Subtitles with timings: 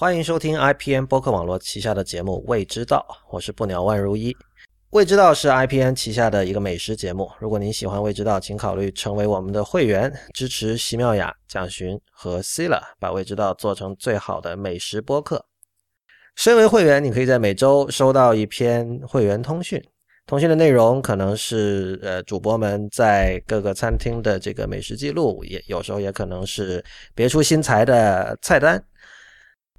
[0.00, 4.32] 欢迎收听 IPN 播客网络旗下的节目《未知道》，我是不鸟万如一。
[4.92, 7.30] 《未知道》是 IPN 旗下的一个美食节目。
[7.38, 15.44] 如果您喜欢《未知道》，请考虑成为我们的会员，支持席妙雅、蒋寻和 Sila 把《未知道》做成最好的美食播客。
[16.34, 19.84] 身为会员，你可以在每周收到一篇会员通讯。
[20.26, 26.82] 通讯的内容可能是呃主播们在各个餐厅的这个美食记录，也有时候也可能是
[27.14, 28.82] 别出心裁的菜单。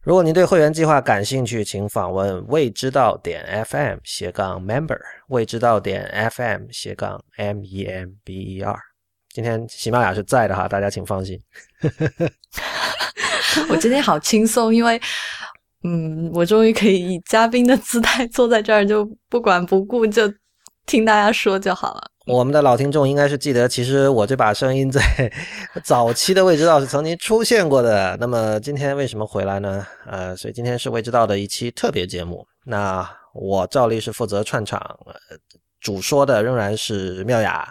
[0.03, 4.97] 如果您对会员计划感兴趣，请访问未知道点 FM 斜杠 Member，
[5.27, 8.79] 未知道点 FM 斜杠 M E M B E R。
[9.29, 11.39] 今天喜马拉雅是在的哈，大家请放心。
[13.69, 14.99] 我今天好轻松，因为。
[15.83, 20.31] 嗯，我终于可以以嘉宾的姿态坐在这儿，就不管不顾，就
[20.85, 22.10] 听大家说就好了。
[22.31, 25.01] 我们的老听众应该是记得，其实我这把声音在
[25.83, 28.15] 早期的未知道是曾经出现过的。
[28.21, 29.85] 那么今天为什么回来呢？
[30.07, 32.47] 呃，所以今天是未知道的一期特别节目。
[32.63, 34.97] 那我照例是负责串场，
[35.81, 37.67] 主说的仍然是妙雅、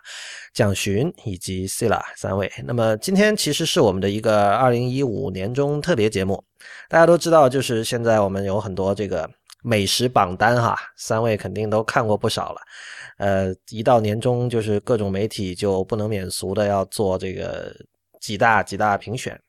[0.52, 2.52] 蒋勋以及 Sila 三位。
[2.66, 6.44] 那么今天其实是我们的一个二零一五年中特别节目。
[6.90, 9.26] 大家都知道，就是现在我们有很多这个
[9.62, 12.60] 美食榜单哈，三位肯定都看过不少了。
[13.20, 17.72] 呃，一到年终，就是各种媒体就不能免俗的要做这个
[18.20, 19.40] 几大几大评选，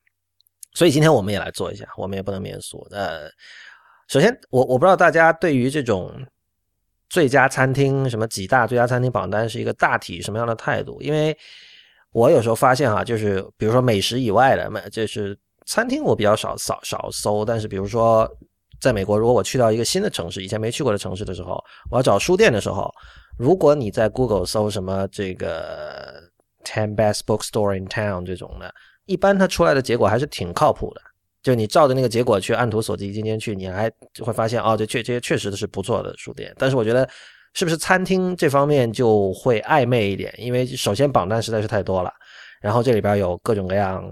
[0.73, 2.85] 所以今天我们也来做一下，我们也不能免俗。
[2.91, 3.29] 呃，
[4.07, 6.13] 首先我我不知道大家对于这种
[7.09, 11.01] 最佳餐厅什么几大最佳餐厅榜单是一个大体什么样的态度？
[11.01, 11.35] 因为
[12.11, 15.37] 我有时候发现哈，就是比如说美食以外的，那就是。
[15.67, 18.27] 餐厅我比较少少少搜，但是比如说
[18.81, 22.91] 在美国，如果我去到一个新的城市，以前没去过的城市的时候，我要找书店的时候，
[23.41, 26.21] 如果你在 Google 搜什么这个
[26.63, 28.71] Ten Best Bookstore in Town 这种的，
[29.05, 31.01] 一般它出来的结果还是挺靠谱的。
[31.41, 36.53] 就你照着那个结果去按图索骥，今天去，你还就会发现哦，这确这些确实是不错的书店。
[36.55, 37.09] 但是我觉得
[37.53, 40.31] 是不是餐厅这方面就会暧昧一点？
[40.37, 42.13] 因为首先榜单实在是太多了，
[42.61, 44.07] 然后这里边有各种各样。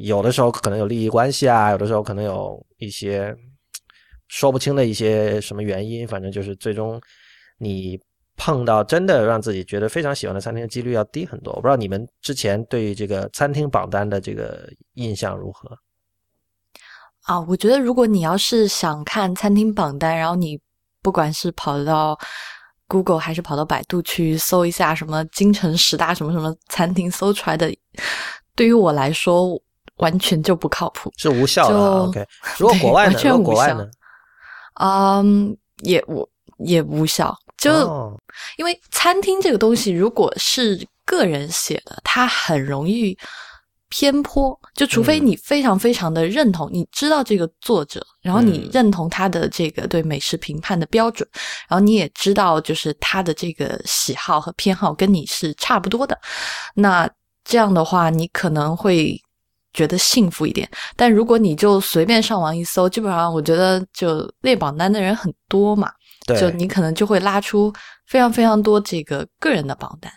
[0.00, 3.32] 有的时候可能有利益关系啊，有的时候可能有一些
[4.26, 7.00] 说不清的一些什么原因，反正就是最终
[7.58, 8.00] 你
[8.36, 11.52] 碰到真的让自己觉得非常喜欢的餐厅的几率要低很多。
[11.54, 15.70] 我不知道你们之前对于这个餐厅榜单的这个印象如何？
[17.22, 20.60] 啊，我觉得如果你要是想看餐厅榜单，然后你
[21.02, 22.18] 不管是跑到
[22.88, 27.74] Google 还是跑到百度去搜一下什么京城十大什么什么餐厅，搜出来的，
[28.54, 29.60] 对于我来说。
[29.98, 32.02] 完全就不靠谱，是无效的。
[32.02, 32.26] OK，
[32.58, 33.20] 如果国外呢？
[33.22, 33.88] 如果国外呢？
[34.82, 36.28] 嗯，也我
[36.58, 37.32] 也无效。
[37.56, 38.18] 就
[38.56, 43.16] 因为餐厅这个东西，如果是个人写的，它很容易
[43.88, 44.58] 偏颇。
[44.74, 51.28] 就除非你非常非常的认同，你知道这个作者，然后你认同他的这个对美食评判的标准，
[51.68, 56.18] 然后你也知道就是他的这个喜好和偏好跟你是差不多的，
[56.74, 57.08] 那
[57.44, 59.20] 这样的话，你可能会。
[59.76, 65.90] 觉得幸福一点，但如果你就随便上网一搜，基本上我觉得就列榜单的人很多嘛，
[66.26, 67.72] 就你可能就会拉出
[68.06, 70.12] 非常非常多这个个人的榜单。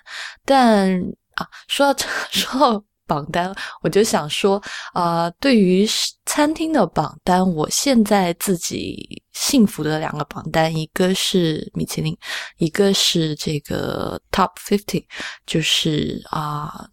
[0.45, 0.99] 但
[1.35, 4.61] 啊，说到这 说到榜单，我就想说
[4.93, 5.87] 啊，对于
[6.25, 12.17] 餐厅的榜单，我现在自己幸福的两个榜单，一个是米其林，
[12.57, 15.05] 一个是这个 Top Fifty，
[15.45, 16.89] 就是啊。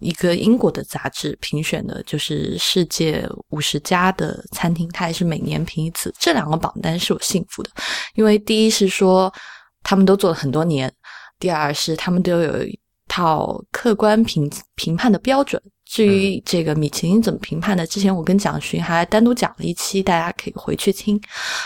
[0.00, 6.12] 一个英国的杂志评选的，就是世界五十家的餐厅，它也是每年评一次。
[6.18, 7.70] 这两个榜单是我信服的，
[8.14, 9.32] 因为第一是说
[9.82, 10.92] 他们都做了很多年，
[11.38, 12.78] 第二是他们都有一
[13.08, 15.62] 套客观评评判的标准。
[15.92, 21.20] 至于这个米其林怎么评判的，之前我跟蒋勋还单独讲了一期，大家可以回去听。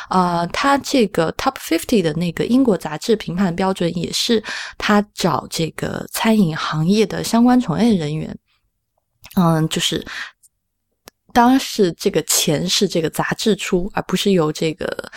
[0.08, 4.42] 啊，他这个 Top Fifty 的那个英国杂志评判标准，也是
[4.78, 8.34] 他找这个餐饮行业的相关从业人员，
[9.36, 10.02] 嗯，就是
[11.34, 15.12] 当然是这个钱是这个杂志出，而不是由这个。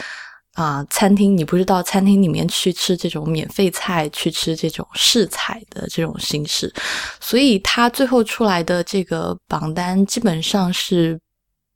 [0.58, 6.74] 啊，餐厅你不是到餐厅里面去吃这种免费菜，去吃这种试菜的这种形式，
[7.22, 11.20] 所以他最后出来的这个榜单基本上是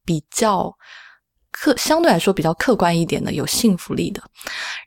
[0.04, 0.76] 比较
[1.52, 4.24] 客，相对来说比较客观一点的，有信服力的。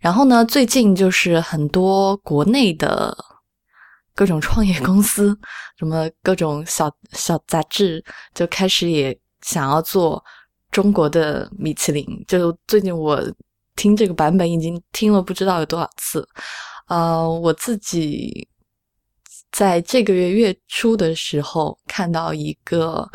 [0.00, 3.16] 然后呢，最近就是很多国内的
[4.12, 5.38] 各种创业公司，
[5.78, 8.04] 什么各种小小杂志
[8.34, 10.20] 就开始也想要做
[10.72, 13.22] 中国的米其林，就最近我。
[13.76, 16.26] 听这个版本已经听了不知道有多少次，
[16.88, 18.46] 呃，我自己
[19.50, 23.08] 在这个月月初的时候看到一个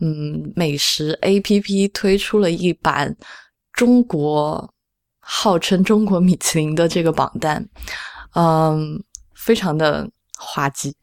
[0.00, 3.14] 嗯，美食 A P P 推出了一版
[3.72, 4.72] 中国
[5.20, 7.66] 号称中国米其林的这个榜单，
[8.34, 9.02] 嗯，
[9.34, 10.94] 非常的滑稽。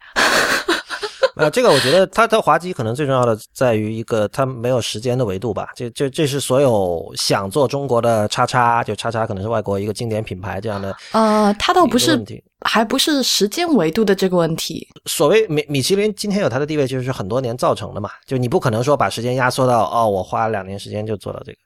[1.39, 5.69] 呃，这个我觉得它的滑稽可能最重要的在于一个它没有时间的维度吧。
[5.73, 10.93] 这这这是所有想做中国的叉叉，就叉叉可能是外国一个经典品牌这样的。
[11.13, 12.21] 呃，它倒不是，
[12.65, 14.85] 还不是时间维度的这个问题。
[15.05, 18.09] 所谓米米其林今天有它的地位，就是很多年造成的嘛。
[18.25, 21.57] 就你不可能说把时间压缩到哦，我花两年时间就做到这个。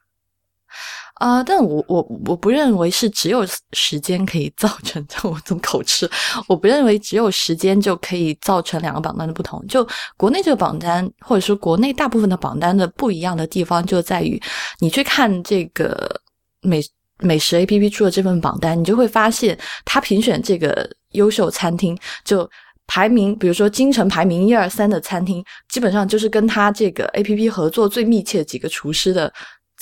[1.15, 6.09] 啊，但我我我不认为是只有时间可以造成， 我怎么口吃？
[6.47, 9.63] 我不认为只有时间就可以造成两个榜单的不同。
[9.67, 9.87] 就
[10.17, 14.41] 国内这个榜单，或者说国内大部分的榜单的不一样的地方，就在于
[14.79, 16.19] 你去看这个
[16.61, 16.81] 美
[17.19, 22.49] 美食 A P P 出的这份榜单，你就会发现，它评选这个优秀餐厅，就
[22.87, 29.31] 排名，比如说京城排名一二三的餐厅，基本上就是跟他这个 A P P 合作最密切几个厨师的。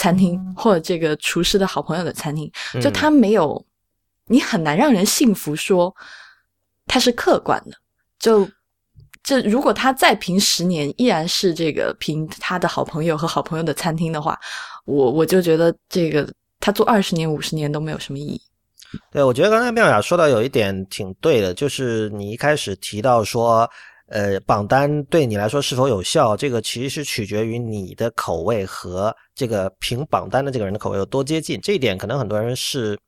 [0.01, 2.51] 餐厅或者这个厨师的好朋友的餐厅，
[2.81, 3.63] 就他没有，
[4.25, 5.95] 你很难让人信服说
[6.87, 7.77] 他是客观的。
[8.17, 8.49] 就
[9.21, 14.35] 这，如果他再评十年依然是这个评他的好朋友和好朋友的餐厅的话，
[14.85, 16.27] 我我就觉得这个
[16.59, 18.41] 他做二十年五十年都没有什么意义。
[19.11, 23.69] 对，我觉得刚才妙雅说到有一点挺对的，就是你一开始提到说。
[24.11, 26.35] 呃，榜单对你来说是否有效？
[26.35, 31.57] 这个其实是取决于你的口味和这个评榜单的这个人的口味有多接近。
[31.61, 32.99] 这一点可能很多人是，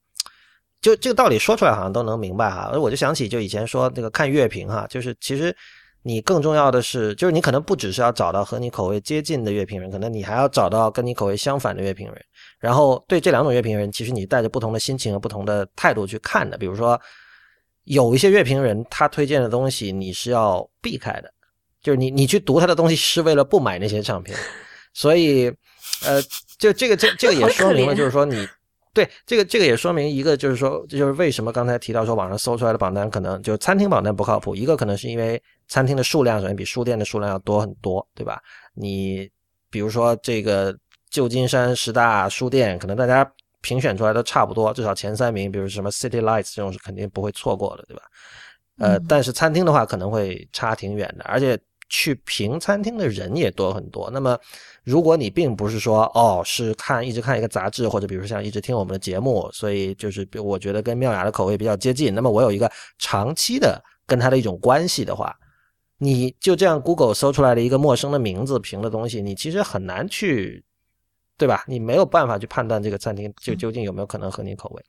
[0.81, 2.71] 就这个道理说出来好像都能明白哈。
[2.79, 5.53] 我就想起就以前说那个看乐评哈，就是其实
[6.03, 12.15] 你更重要的是，就是你可能不只是要找到和你口味接近的乐评人，可能你还要找到跟你口味相反的乐评人。
[12.59, 16.57] 然后对这两种乐评人，其实你带着不同的心情和不同的态度去看的。
[16.57, 16.97] 比如说。
[17.85, 21.33] 有一些乐评人，他推荐的东西你是要避开的，
[21.81, 24.37] 就是你你去读他的东西是为了不买那些唱片，
[24.93, 25.51] 所以，
[26.05, 26.21] 呃，
[26.57, 28.47] 就这个这这个也说明了，就是说你
[28.93, 38.41] 对这个这个也说明一个，就是说这就是为什么刚才提到说网上搜出来的榜单可能就餐厅榜单不靠谱，一个可能是因为餐厅的数量首先比书店的数量要多很多，对吧？
[38.73, 39.29] 你
[39.69, 40.73] 比如说这个
[41.09, 43.29] 旧金山十大书店，可能大家。
[43.63, 48.03] 评选出来的差不多，至少前三名，比如什么 City Lights 这种是肯定不会错过的，对吧？
[48.77, 51.57] 呃，但是餐厅的话可能会差挺远的，而且
[51.89, 54.09] 去评餐厅的人也多很多。
[54.11, 54.37] 那么，
[54.83, 65.33] 如果你并不是说哦是看一直看一个杂志，或者比如像一直听我们的节目，所以就是我觉得跟妙雅的口味比较接近，那么我有一个长期的跟他的一种关系的话，
[65.99, 70.63] 你就这样 Google 搜出来的一个陌生的名字评的东西，你其实很难去。
[71.37, 71.63] 对吧？
[71.67, 74.85] 你没有办法去判断这个餐厅就究竟有没有可能合你口味。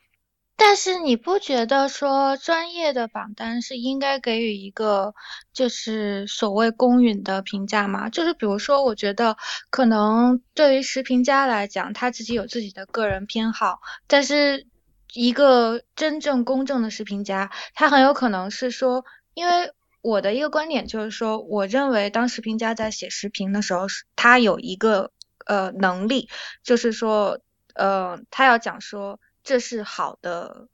[0.56, 5.12] 但是你不觉得说专业的榜单是应该给予一个
[5.52, 8.08] 就是所谓公允的评价吗？
[8.08, 9.36] 就是比如说，我觉得
[9.70, 14.68] 可能对于食评家来讲，他自己有自己的个人偏好，但是
[15.12, 19.04] 一个真正公正的食评家，他很有可能是说，
[19.34, 25.10] 因为我的一个观点就是说，我认为当食评家在写食评的时候，他有一个。
[25.44, 26.28] 呃，能力
[26.62, 27.40] 就是说，
[27.74, 30.68] 呃，他要讲说这是好的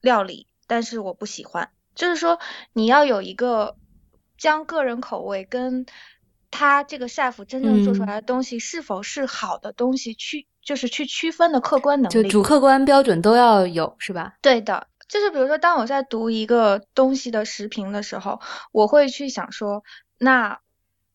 [0.00, 1.70] 料理，但是我不喜欢。
[1.94, 2.38] 就是说，
[2.72, 3.76] 你要有一个
[4.38, 5.84] 将个人口味跟
[6.50, 14.36] 他这个 chef 真正做出来的东西是否是好的东西去，就是去区分的客观能力，就主客观标准都要有，是吧？
[14.40, 18.40] 对的，就是比如说，当我在读一个东西的食评的时候，
[18.72, 19.84] 我会去想说，
[20.16, 20.60] 那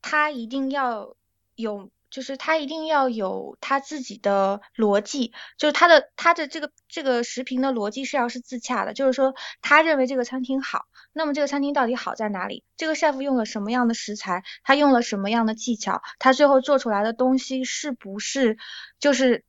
[0.01, 1.15] 他一定要
[1.55, 1.89] 有。
[2.15, 8.93] 就是他一定要有他自己的逻辑，就是他的他的这个这个食评的逻辑是要是自洽的。
[8.93, 12.63] 就是说，他认为这个餐厅好，那么这个餐厅到底好在哪里？
[12.77, 14.45] 这个 chef 用了什么样的食材？
[14.63, 16.01] 他用了什么样的技巧？
[16.17, 18.57] 他最后做出来的东西是不是
[18.98, 19.43] 就是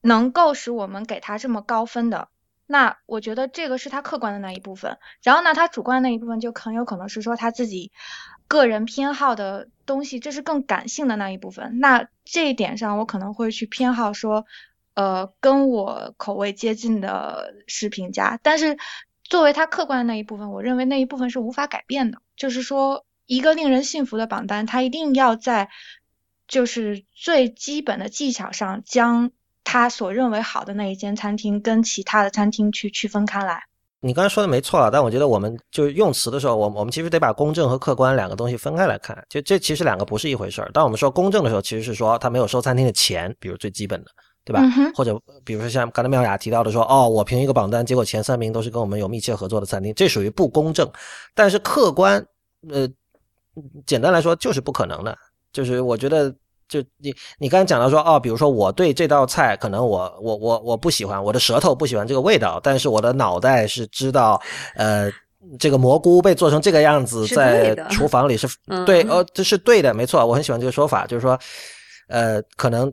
[0.00, 2.28] 能够使我们给他这么高分的？
[2.66, 4.96] 那我觉得这个是他客观的那一部分。
[5.24, 7.90] 然后呢，他主观那一部分就很有可能是说他自己。
[8.48, 11.78] 个人偏好的东西，这是更感性的那一部分。
[11.80, 14.44] 那这一点上，我可能会去偏好说，
[14.94, 18.38] 呃，跟我口味接近的食评家。
[18.42, 18.76] 但是
[19.24, 22.18] 作为他客观的那一部分，我认为那一部分是无法改变的。
[22.36, 25.70] 就是说，一个令人信服的榜单，他一定要在
[26.46, 29.30] 就是最基本的技巧上，将
[29.64, 33.64] 他所认为好的那一间餐厅跟其他的餐厅去区分开来。
[34.04, 39.16] 你刚才说的没错啊，但我觉得我们就用词的时候，我我们其实得把公正和客观两个东西分开来看。
[39.28, 40.68] 就这其实两个不是一回事儿。
[40.74, 44.10] 当我们说公正的时候，其实是说他没有收餐厅的钱，比如最基本的，
[44.44, 44.60] 对吧？
[44.94, 50.90] 或者比如说像刚才妙雅提到的说，哦，我评一个榜单，结果前三名都是跟我们有密切合作的餐厅，这属于不公正。
[51.32, 52.26] 但是客观，
[52.68, 52.88] 呃，
[53.86, 55.16] 简单来说就是不可能的。
[55.52, 56.34] 就是我觉得
[56.72, 64.40] 就你你刚才讲到说哦，比如说我对这道菜可能我我我我不喜欢，我的舌头不喜欢这个味道，但是我的脑袋是知道，
[64.74, 65.12] 呃，
[65.58, 68.48] 这个蘑菇被做成这个样子，在厨房里是
[68.86, 71.38] 对哦，这是对的，没错，我很喜欢这个说法，就是说，
[72.08, 72.90] 呃，可能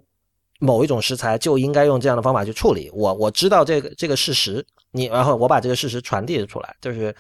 [0.60, 7.16] 某一种食材就应该用这样的方法去处理，我我知道这个这个事实，你然后我把这个事实传递出来，就是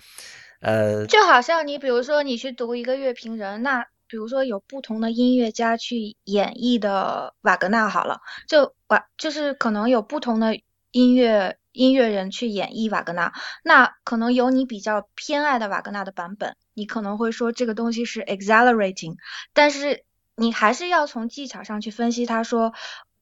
[0.59, 3.85] 呃，就好像你比如说你去读一个乐评人，那。
[4.09, 13.31] 比如说有不同的音乐家去演绎的瓦格纳，好了，就瓦就是可能有不同的音乐音乐人去演绎瓦格纳，
[13.63, 19.15] 那可能有你比较偏爱的瓦格纳的版本，你可能会说这个东西是 exhilarating，
[19.53, 20.03] 但是
[20.35, 22.73] 你还是要从技巧上去分析，他说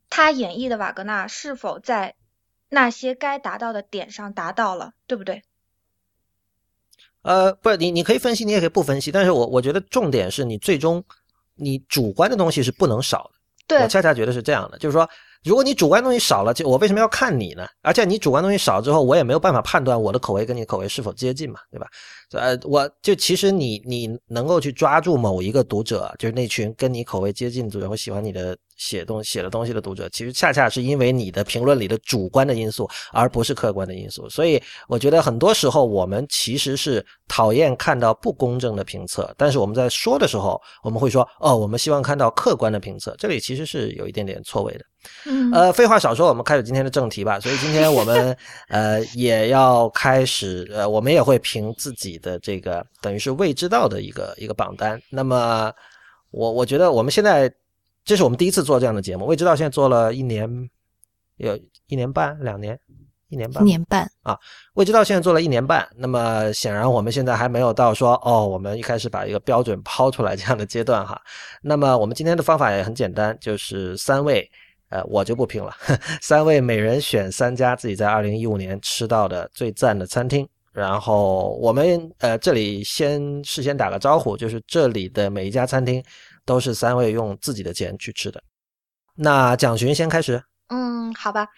[0.10, 2.16] 他演绎的瓦格纳是否在
[2.70, 5.44] 那些该达到的点上达到了，对不对？
[7.28, 9.12] 呃，不是你，你可以分析，你也可以不分析。
[9.12, 11.04] 但是我我觉得重点是你最终
[11.56, 13.32] 你主观的东西是不能少的。
[13.68, 15.08] 对，我恰恰觉得是这样的，就是说，
[15.44, 17.68] 如果你主观东西少了，就我为什么要看你呢？
[17.82, 21.88] 而且你主观东西少之后，我也没有办法判断我的口味跟你口味是否接近嘛，对吧？
[22.32, 28.58] 呃，我就其实你你能够去抓住某一个读者，就是那群跟你口味接近读者会喜欢你的。
[28.78, 34.30] 写东写的东西的读者，其实恰恰是因为你的评论里的主观的因素，而不是客观的因素。
[34.30, 43.16] 所以我觉得很多时候我们其实是讨厌看到不公正的评测，但是我们在说的时候，我们会说哦，我们希望看到客观的评测。
[43.18, 44.86] 这里其实是有一点点错位的。
[45.26, 47.40] 嗯，呃，废话少说，我们开始今天的正题吧。
[47.40, 48.38] 所以今天我们
[48.70, 55.02] 呃也要开始，呃，我们也会评自己的这个等于是未知道的一个一个榜单。
[55.10, 55.74] 那么
[56.30, 57.52] 我我觉得我们现在。
[58.08, 60.50] 这是我们第一次做这样的节目，未知道现在做了一年，
[61.36, 62.80] 有一年半、两年、
[63.28, 64.40] 一年半、一年半啊，
[64.76, 65.86] 未知道现在做了一年半。
[65.98, 71.22] 那么显然我们现在还没有到说哦，我们一开始把一个标准抛出来这样的阶段哈。
[71.62, 74.50] 那么我们今天的方法也很简单，就是三位，
[74.88, 75.76] 呃，我就不评了，
[76.24, 86.02] 三位每人选三家自己在二零一五年吃到的最赞的餐厅，然后我们呃这里先事先打个招呼，就是这里的每一家餐厅。
[86.48, 88.42] 都是三位用自己的钱去吃的，
[89.16, 90.42] 那蒋群先开始。
[90.70, 91.50] 嗯，好吧，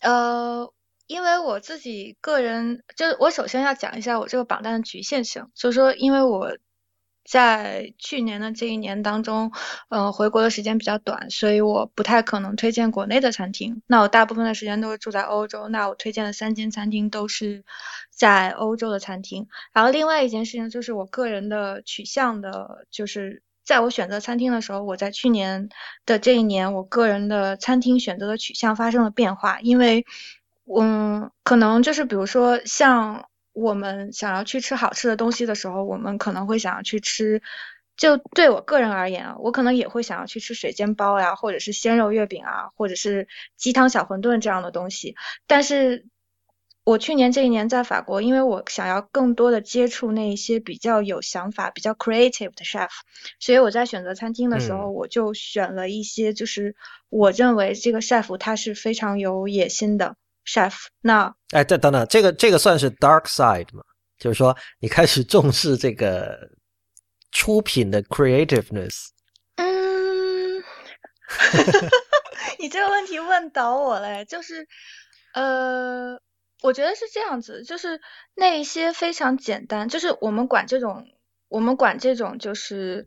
[0.00, 0.72] 呃，
[1.06, 6.56] 因为我自己个人，就是我首先要讲一下我这个榜单的局限性，就是说，因为我
[7.24, 9.52] 在去年的这一年当中，
[9.90, 13.82] 嗯，回国的时间比较短，所以我不太可能推荐国内的餐厅。
[13.86, 17.64] 那我大部分的时间都是住在欧洲，那我推荐的三间餐厅都是
[18.10, 19.46] 在欧洲的餐厅。
[19.74, 23.42] 然后另外一件事情就是我个人的取向的，就是。
[23.68, 25.68] 在我选择餐厅的时候，我在去年
[26.06, 29.60] 的这一年，我个人的餐厅选择的取向发生了变化。
[29.60, 30.06] 因为，
[30.74, 37.42] 嗯，可能就是比如说，像我们想要去吃好吃的东西的时候，我们可能会想要去吃。
[37.94, 45.14] 就对我个人而言啊，我可能也会想要去吃水煎包呀，或者是鲜肉月饼啊，或者是鸡汤小馄饨这样的东西。
[45.46, 46.06] 但是。
[46.88, 52.88] 我去年这一年在法国，因为我想要更多的接触那一些比较有想法、比较 creative 的 chef，
[53.38, 56.74] 所以我在选择餐厅的时候，我就选了一些就是
[57.10, 60.16] 我认为这个 chef 他是非常有野心的
[60.46, 60.72] chef。
[61.02, 63.82] 那哎，这等等，这个这个算是 dark side 吗？
[64.18, 66.38] 就是说你开始重视这个
[67.32, 69.08] 出品的 creativeness？
[69.56, 70.64] 嗯，
[72.58, 74.66] 你这个问题问倒我嘞，就是
[75.34, 76.18] 呃。
[76.60, 78.00] 我觉得是这样子，就是
[78.34, 81.06] 那一些非常简单，就是我们管这种，
[81.48, 83.06] 我们管这种就是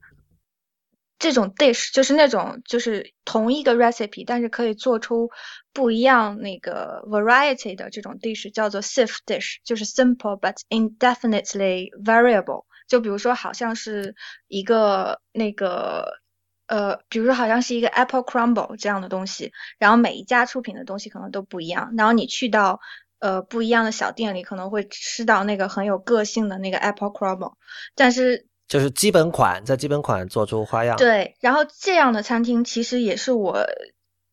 [1.20, 5.30] 这种 dish，就是那种就是同一个 recipe，但是可以做出
[5.74, 12.64] 不一样那个 variety 的这种 dish，叫做 s i f dish，就是 simple but indefinitely variable。
[12.88, 14.16] 就比如说，好像是
[14.48, 16.22] 一个那个
[16.68, 22.80] 呃，比如说好像是一个 apple crumble 这样的东西，然后每一家出品的东西可能都不一样，然后你去到。
[23.22, 27.54] 呃，不一样的小店里可能会吃到那个很有个性的那个 apple crumble，
[27.94, 30.98] 但是就是基本款，在基本款做出花样。
[30.98, 33.64] 对，然后这样的餐厅其实也是我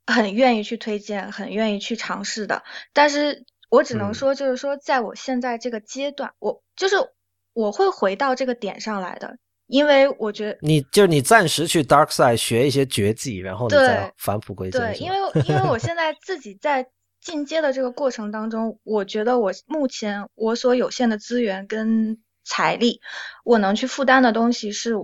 [0.06, 2.62] 很愿意去推荐、很愿意去尝试的。
[2.94, 6.96] 但是我只能说，就是说，在我现在这个阶段，我就是
[7.52, 14.80] 我会回到这个点上来的，因为我觉得你就是你暂时去 dark side 学一些绝技，然后你再返璞归真。
[14.80, 16.88] 对，因为因为我现在自己在。
[17.28, 23.02] 进阶的这个过程当中，我觉得我目前我所有限的资源跟财力，
[23.44, 24.94] 我能去负担的东西是，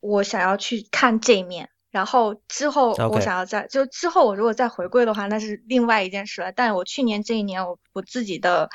[0.00, 6.50] 我想要去看这一面，然后之后我想要再就之后我如果再回归的话，那是另外一件事了。
[6.50, 8.70] 但我去年这一年，我我自己的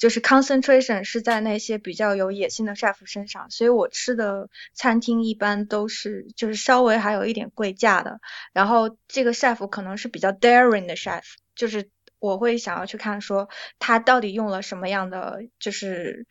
[0.00, 8.18] 就是 concentration 是在那些比较有野心的 chef 身上，所以我吃的餐厅一般都是就是稍微还有一点贵价的。
[8.52, 11.22] 然后这个 chef 可能是比较 daring 的 chef，
[11.62, 16.26] 就是我会想要去看说他到底用了什么样的就是。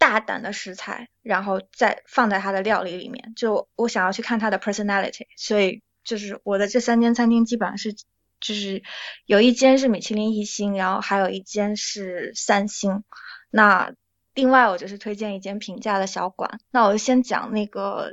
[0.00, 3.34] 大胆的食材，然后再放在他的料理里面。
[3.36, 7.92] 就我想要去看他的 personality，所以就是我的这三间餐厅基本上是，
[8.40, 8.82] 就是
[9.26, 13.04] 有一间是米其林一星，然后还有一间是三星。
[13.50, 13.92] 那
[14.32, 16.58] 另外我就是推荐一间平价的小馆。
[16.70, 18.10] 那我就先讲那个，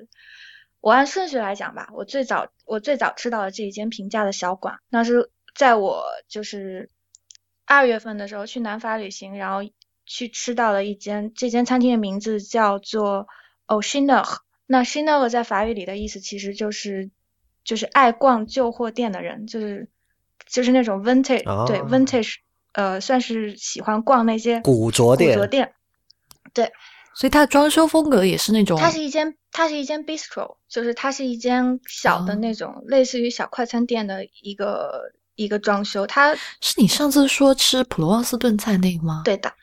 [0.82, 1.88] 我按顺序来讲吧。
[1.94, 6.90] 我最早我最早吃到的这一间平价的小馆，那是在我就是
[7.66, 9.70] 二月份的时候去南法旅行，然后。
[10.10, 13.28] 去吃到了一间，这间餐厅的名字叫做
[13.66, 14.26] o s h i n e r
[14.66, 17.12] 那 s h i n e r 在法语里的意思其实就是
[17.66, 19.90] 就是爱逛旧货店的人，就是
[20.46, 22.36] 就是那种 vintage 对 vintage
[22.72, 25.34] 呃算是喜欢逛那些古着店。
[25.34, 25.74] 古着店，
[26.54, 26.72] 对。
[27.14, 28.80] 所以它的装修风格也是那种。
[28.80, 36.06] 它是一间它是一间 bistro，就是它是一间小的那种类似于小快餐店的一个一个装修。
[36.06, 39.22] 它是你上次说吃普罗旺斯炖菜那个吗？
[39.24, 39.54] 对的。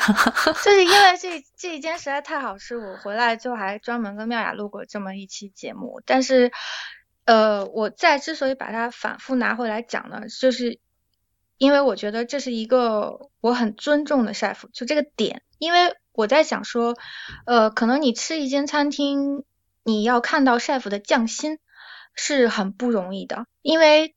[0.64, 6.00] 就是因为这这一间实在太好吃，我回来就还专门跟妙雅录过这么一期节目。
[6.06, 6.50] 但是，
[7.26, 10.78] 呃，我在之所以把它反复拿回来讲呢，就是
[11.58, 15.42] 因为我觉得这是一个我很尊重的 chef，就这个点。
[15.58, 16.96] 因为我在想说，
[17.44, 19.44] 呃，可能你吃一间餐厅，
[19.84, 21.58] 你要看到 chef 的匠心
[22.14, 24.14] 是很不容易的，因为。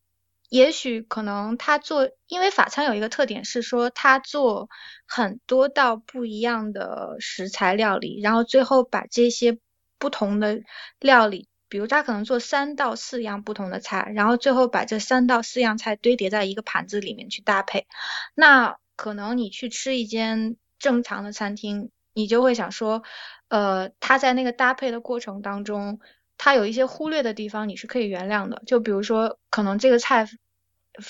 [0.53, 4.69] 也许可能他做，因为法餐有一个特点是说他做
[5.07, 9.57] 很多道不一样的食材料理，然后最后把这些
[9.98, 10.62] 不同的
[11.00, 17.88] 料理，比如他可能做三到四样不同的菜，然后最后把这三到四样菜堆叠在一个盘子里面去搭配。
[18.36, 23.01] 那可能你去吃一间正常的餐厅，你就会想说，
[23.48, 26.00] 呃，他在那个搭配的过程当中，
[26.38, 28.62] 他有一些忽略的地方，你是可以原谅的。
[28.67, 30.29] 就比如说，可能这个菜。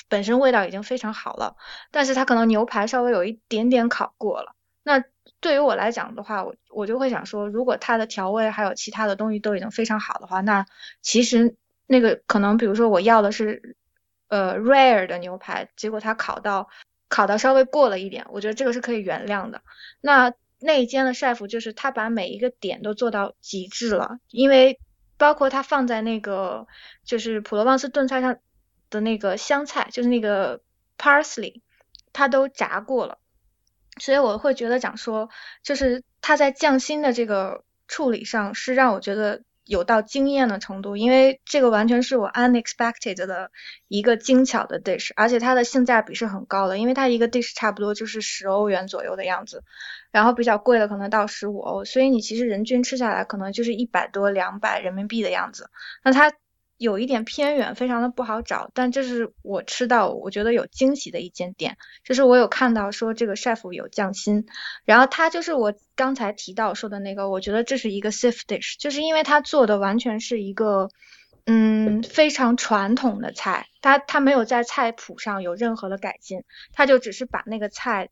[0.08, 1.56] 本身味道已经非常好了，
[1.92, 4.56] 但是它可能牛排稍微有一点点烤过了。
[4.84, 5.04] 那
[5.40, 10.66] 对于我来讲的话，我我就会想说，如果它的调味还有其他的东西都已经非常好的话，那
[11.02, 11.56] 其实
[11.88, 13.76] 那个可能，比如说我要的是
[14.28, 16.70] 呃 rare 的牛排，结果它烤到
[17.10, 19.62] 烤到稍微过了一点，我觉得这个是可以原谅的。
[20.02, 24.80] 那那一间的 chef 就是他把每一个点都做到极致了，因为
[25.18, 26.68] 包括他放在那个
[27.06, 28.38] 就是普罗旺斯炖菜上。
[28.94, 30.62] 的那个香菜就是那个
[30.98, 31.62] parsley，
[32.14, 33.18] 它都炸过了，
[34.00, 35.30] 所以我会觉得讲说，
[35.64, 43.50] 就是它在匠心的这个处理上是让我觉得有到惊艳的程度，因为这个完全是我 unexpected 的
[43.88, 49.64] 一个精巧的 dish，而且它的性价比是很高的，因为它一个 dish 差不多就是十欧元左右的样子，
[50.12, 55.70] 然后比较贵的可能到十五欧，所以你其实人均吃下来可能就是一百多两百人民币的样子，
[56.04, 56.32] 那它。
[56.84, 64.46] 有一点偏远，非常的不好找，但这是我吃到我觉得有惊喜的一间店，就是我有看到说这个 chef 有匠心，
[64.84, 70.90] 然后他就是我刚才提到说的那个，我觉得这是一个 safe dish，就是因为他做的完全是一个
[71.46, 76.44] 嗯非常传统的菜，他他没有在菜谱上有任何的改进，
[76.74, 78.10] 他就只是把那个菜。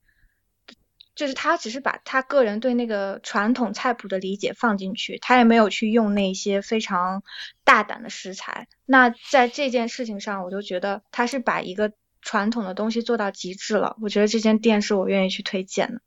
[1.22, 7.22] 就是他只是把他个人对那个传统菜谱的理解放进去，他也没有去用那些非常
[7.64, 8.68] 大胆的食材。
[8.88, 11.92] 那在这件事情上，我就觉得他是把一个
[12.24, 13.98] 传统的东西做到极致了。
[14.02, 16.02] 我觉得这间店是我愿意去推荐的。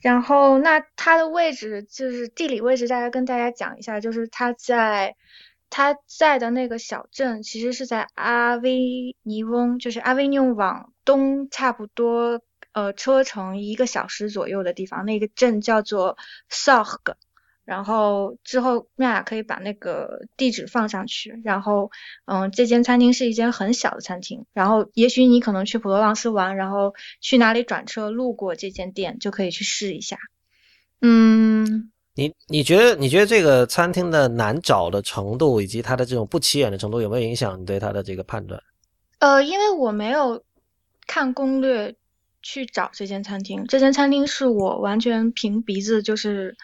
[0.00, 5.14] 然后，那它的位置就是地理位置，大家跟大家讲一下，就是它在
[5.70, 12.40] 它在的那个小镇，其实是在阿维尼翁，就是阿维尼翁往东差不多。
[12.76, 16.18] 呃，车程一个小时左右的地方，那个镇叫做
[16.50, 17.14] s o g
[17.64, 21.40] 然后之后妙雅可以把那个地址放上去。
[21.42, 21.90] 然后，
[22.26, 24.44] 嗯，这间餐厅是一间很小的餐厅。
[24.52, 30.18] 然后，也许你可能去普罗旺斯玩，然后去哪里转车路过这间店，就可以去试一下。
[31.00, 38.62] 嗯，你你觉得你觉得这个餐厅的难找的程度，以及它的这种不起眼的程度，有没有影响你对它的这个判断？
[39.20, 40.44] 呃，因为我没有
[41.06, 41.96] 看攻略。
[42.48, 46.54] 去找这间餐厅，这间餐厅是我完全凭鼻子，就是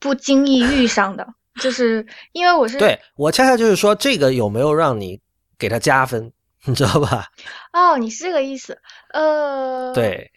[0.00, 1.24] 不经意遇上的，
[1.60, 5.20] 就是因为我是对我恰恰就是说这个有没有让你
[5.56, 6.32] 给他加分，
[6.64, 7.26] 你知道吧？
[7.72, 8.76] 哦，你是这个意思，
[9.14, 10.28] 呃，对，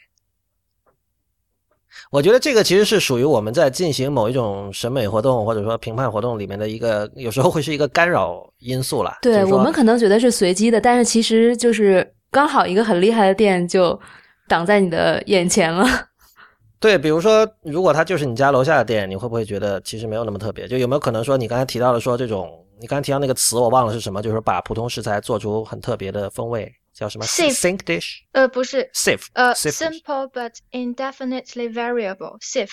[2.11, 9.17] 我觉得这个其实是属于我们在进行某一种审美活动或者说评判活动里面的一个，有时候会是一个干扰因素了。
[9.23, 13.99] 对我们可能觉得是随机的，但是其实就是刚好一个很厉害的店就
[14.47, 15.85] 挡在你的眼前了。
[16.79, 20.67] 对，比如说，如果它就是你家楼下的店，你会不会觉得其实没有那么特别？
[20.67, 26.73] 就有没有可能说，你刚才提到的说这种，你刚才提到那个词我忘了是什么，就是把普通食材做出很特别的风味。
[26.93, 28.17] 叫什么？Sink dish？
[28.33, 29.27] 呃，不是，Sif。
[29.33, 32.69] 呃，simple but indefinitely variable，Sif。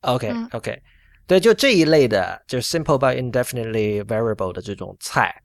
[0.00, 0.80] OK，OK，
[1.26, 5.42] 对，就这一类的，就是 simple but indefinitely variable 的这种菜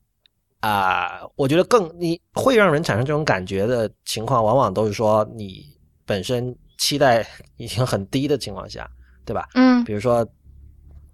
[0.68, 5.66] 啊，我觉得更你会让人产生这种感觉的情况，往往都是说你
[6.06, 7.26] 本身期待
[7.58, 8.90] 已经很低的情况下，
[9.26, 9.48] 对吧？
[9.56, 10.26] 嗯，比如说。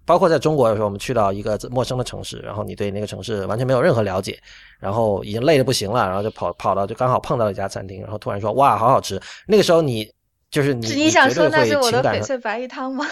[0.06, 4.36] 包括在中国的时候，我们去到一个陌生的城市，然后你对那个城市完全没有任何了解，
[4.80, 9.20] 然后已经累得不行了，然后就跑跑到就刚好碰到一家餐厅，然后突然说哇好好吃。
[9.46, 10.10] 那个时候你
[10.50, 13.06] 就是你你想说那是我的翡翠白玉汤吗？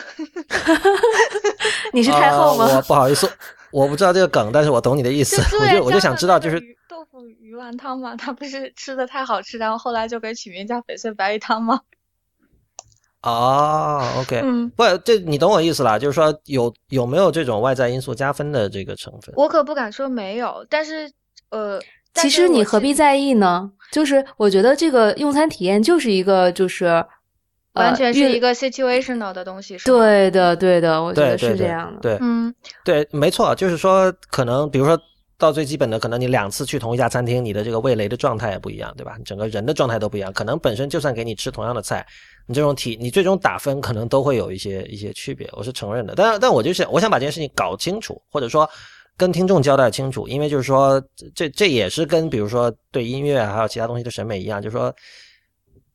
[1.94, 2.66] 你是太后吗？
[2.74, 3.30] 我不好意思，
[3.72, 5.40] 我不知道这个梗，但是我懂你的意思。
[5.58, 11.80] 我就我就想知道就是豆腐鱼丸汤嘛，它不是吃的太好吃，然后后来就给取名叫翡翠白玉汤吗？
[13.22, 19.34] 哦，OK，嗯，不，这你懂我意思啦，就是说有有没有这种外在因素加分的这个成分？
[19.36, 21.10] 我可不敢说没有，但是
[21.50, 21.80] 呃，
[22.14, 23.72] 其实你何必在意呢？
[23.90, 27.04] 就是我觉得这个用餐体验就是一个就是
[27.78, 34.98] 完全是一个 situational 的东西，是对的，对的，我觉得是这样的，对，嗯，对，没错，就是说可能比如说
[35.38, 39.16] 到最基本的，可能你两次去同一家餐厅，你的这个味蕾的状态也不一样，对吧？
[39.24, 42.04] 整个人的状态都不一样，可能本身就算给你吃同样的菜。
[42.46, 46.14] 你这种体，你最终打分可能都会有一些一些区别，我是承认的。
[46.16, 48.68] 但但我就是我想把这件事情搞清楚，或者说
[49.18, 50.98] 跟听众交代清楚，因为就是说
[51.34, 54.92] 这这也是跟比如说对音乐还有其他东西的审美一样，就是说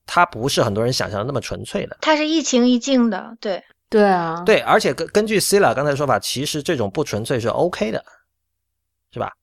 [0.06, 8.04] 它不是很多人想象的那么纯粹的，它是一情一境的，对对啊，对，而且根根据 Sila 刚才说法，其实这种不纯粹是 OK 的，
[9.12, 9.34] 是吧？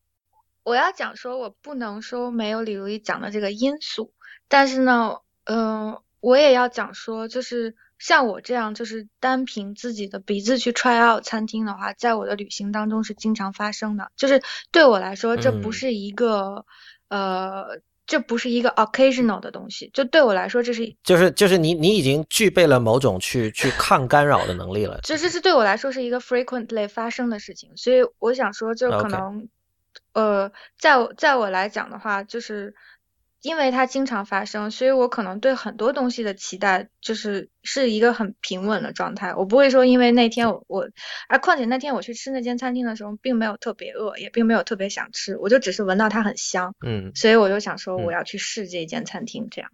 [0.62, 4.12] 我要讲说，我不能说没有李如一讲的这个因素，
[4.49, 5.99] 但是呢，嗯。
[6.23, 14.12] 我也要讲说，就是像我这样，就是单凭自己的鼻子去 try out 餐厅的话，在我的旅行当中是经常发生的。
[14.16, 16.66] 就是对我来说，这不是一个
[17.09, 19.88] 呃，这不是一个 occasional 的东西。
[19.94, 24.99] 就对我来说，这是就是就是你你已经具备了某种去去 抗干扰的能力了。
[25.05, 27.70] 这这是对我来说是一个 frequently 发生的事情。
[27.77, 29.49] 所以我想说，就可能
[30.12, 32.75] 呃，在在我来讲的话，就是。
[33.42, 39.35] 因为它经常发生，所以我可能对很多东西的期待就是是一个很平稳的状态。
[39.35, 40.87] 我不会说因为那天我我，
[41.26, 49.70] 而况且那天我去吃那间餐厅的时候，并没有特别饿，也并没有特别想吃，我就只是闻到它很香，嗯，所以我就想说我要去试这一间餐厅，这样。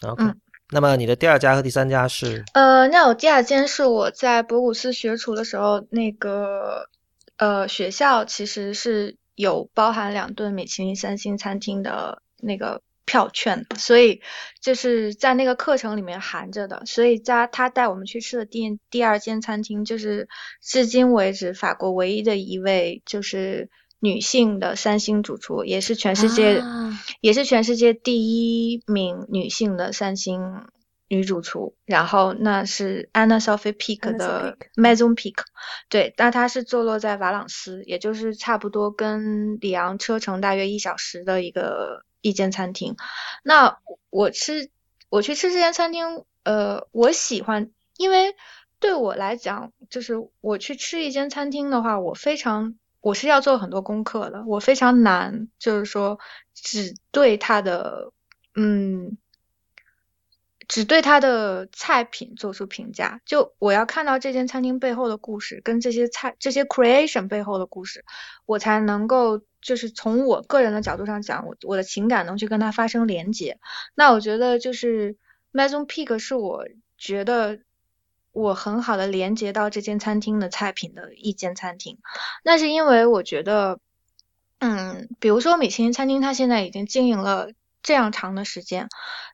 [0.00, 0.24] OK，
[0.70, 2.42] 那么你的第二家和第三家是？
[2.54, 6.88] 呃，那我第二间是我在博古斯学厨的时候，那个
[7.36, 9.18] 呃学校其实是。
[9.34, 14.20] 有包含两顿米其林三星餐厅的那个票券，所以
[14.60, 16.82] 就是在那个课程里面含着的。
[16.86, 20.28] 所以在他带我们去吃的第第二间餐厅，就是
[20.62, 23.68] 至今为止法国唯一的一位就是
[24.00, 26.62] 女性的三星主厨，也是全世界
[27.20, 30.40] 也是全世界第一名女性的三星。
[31.14, 35.34] 女主厨，然后那是 Anna Sophie Pic 的 Maison Pic，
[35.88, 42.96] 对，那它是坐落在瓦朗斯，也就是差不多跟里昂车程大约一小时的一个一间餐厅。
[43.44, 43.78] 那
[44.10, 44.70] 我吃
[45.08, 48.34] 我去吃这间餐厅，呃，我喜欢，因为
[48.80, 56.18] 对我来讲，就是我去吃一间餐厅的话，我非常我是要做很多功课的，我非常难，就是说
[56.54, 58.10] 只对它的
[58.56, 59.16] 嗯。
[60.68, 68.04] 只对它的菜品做出评价，就我要看到这间餐厅背后的故事，跟这些菜、这些 creation 背后的故事，
[68.46, 73.58] 我才能够就是从我个人的角度上讲，我我的情感能去跟它发生连接。
[73.94, 75.16] 那我觉得就是
[75.52, 77.58] Maison Pig 是我觉得
[78.32, 81.98] 我很好的连接到这间餐厅的菜品的一间餐厅。
[82.42, 83.80] 那是因为我觉得，
[84.58, 87.50] 嗯，比如说米其林餐厅，它现在已经经营了。
[87.84, 88.88] 这样长的时间，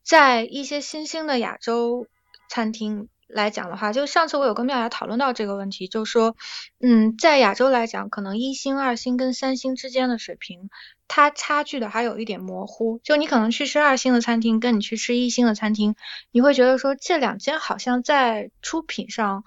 [0.04, 2.06] 在一些新兴的亚洲
[2.50, 6.34] 餐厅来讲的话，就上次我有跟妙雅讨论到这个问题，就说，
[6.80, 10.68] 嗯，在亚洲来讲，可能一星、二星跟三星之间的水平，
[11.06, 12.98] 它差距的还有一点模糊。
[13.04, 15.94] 就你可能去吃二星的餐厅，跟你去吃一星的餐厅，
[16.32, 19.44] 你会觉得说这两间好像在出品上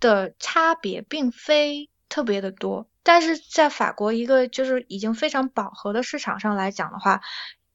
[0.00, 7.20] 的差别并非特别的多，但是在法国一个就是已经非常饱和的市场上来讲的话。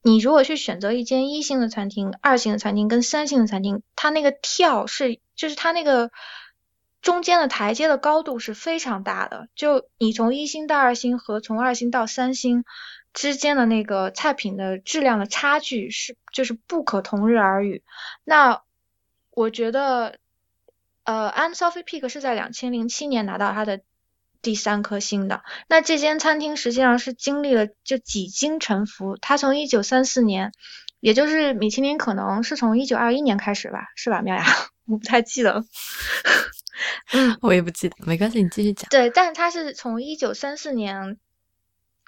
[0.02, 6.10] 你如果去选择一间一星的餐厅、二星的餐厅跟三星的餐厅，它那个跳是就是它那个
[7.00, 9.48] 中间的台阶的高度是非常大的。
[9.54, 12.64] 就你从一星到二星和从二星到三星
[13.12, 17.84] 之间的那个菜品的质量的差距是就是不可同日而语。
[18.24, 18.62] 那
[19.30, 20.18] 我觉得，
[21.04, 23.80] 呃，An Sophie Peak 是在两千零七年拿到它的。
[24.42, 30.50] 第三颗星的那这间餐厅实际上是经历了就几经沉浮，它从一九三四年，
[30.98, 34.44] 也就是米其林可能是从一九二一年开始吧，是吧，妙雅？
[34.86, 35.64] 我不太记得，
[37.12, 38.88] 嗯，我也不记得，没关系，你继续讲。
[38.90, 41.18] 对，但是它是从一九三四年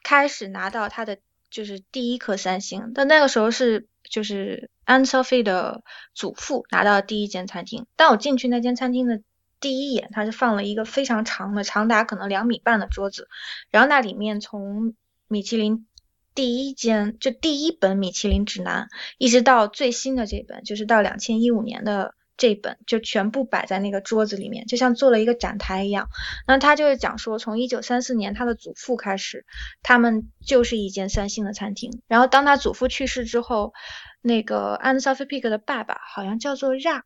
[0.03, 1.18] 开始拿到它的
[1.51, 9.23] 就是第一颗三星，但那个时候是就是 Anne Sophie 的祖父拿到第一间餐厅，但我进去那间餐厅的。
[9.64, 13.29] 第一眼，他是放了一个非常长的、长达可能两米半的桌子，
[13.70, 14.94] 然后那里面从
[15.27, 15.87] 米其林
[16.35, 26.09] 第一间就第一本米其林指南，一直到最新的这本，就是到两千一五年的这本，就全部摆在那个桌子里面，就像做了一个展台一样。
[26.46, 29.46] 那他就是讲说，从一九三四年他的祖父开始，
[29.83, 32.03] 他们就是一间三星的餐厅。
[32.07, 33.72] 然后当他祖父去世之后，
[34.20, 37.05] 那个 Anne Sophie Pick 的爸爸好像叫做 Rack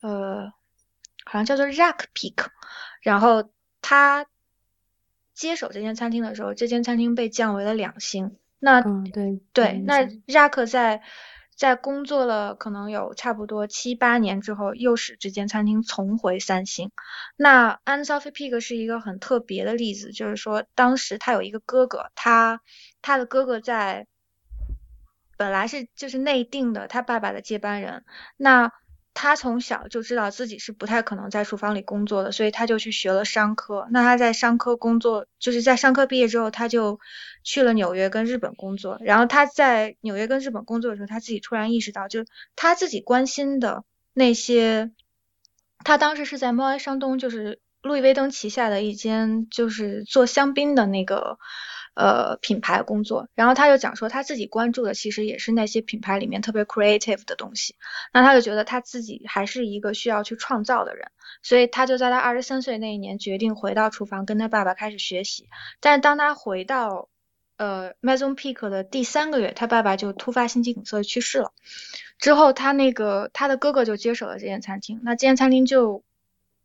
[0.00, 0.52] 呃。
[1.32, 2.48] 好像叫做 Jack Peak，
[3.00, 4.26] 然后他
[5.32, 8.36] 接手这间餐厅的时候，这间餐厅被降为了两星。
[8.58, 11.00] 那对对，那 Jack 在
[11.56, 16.90] 在工作了可能有差不多七八年之后，又使这间餐厅重回三星。
[17.34, 22.60] 那 Anne Sophie Peak 是一个很特别的例子，就是说当时他有一个哥哥，他
[23.00, 24.06] 他的哥哥在
[25.38, 28.04] 本来是就是内定的他爸爸的接班人，
[28.36, 28.70] 那。
[29.14, 33.86] 他从小就知道自己是不太可能在厨房里工作的，所以他就去学了商科。
[33.90, 36.98] 那他在商科工作，就是在商科毕业之后，他就
[37.44, 38.98] 去了纽约跟日本工作。
[39.00, 42.24] 然后他在纽约跟日本工作的时候，他自己突然意识到，就
[42.56, 44.90] 他自己关心的那些，
[45.84, 51.38] 他当时是在猫埃商东，就是路易威登旗下的一间，就是做香槟的那个。
[51.94, 57.76] 呃，品牌工作，然后他就讲说，他自己关注的其实也是那些品牌里面特别 creative 的东西。
[58.14, 61.10] 那他就觉得他自己还是一个需要去创造的人，
[61.42, 65.50] 所以他就在他二十三岁那一年决定回到厨房，跟他爸爸开始学习。
[65.80, 67.10] 但是当他回到
[67.58, 71.52] 呃 Maison Peak 的第三个月，他爸爸就突发心肌梗塞去世了。
[72.18, 76.02] 之后他那个他的哥哥就接手了这间餐厅，那这间餐厅就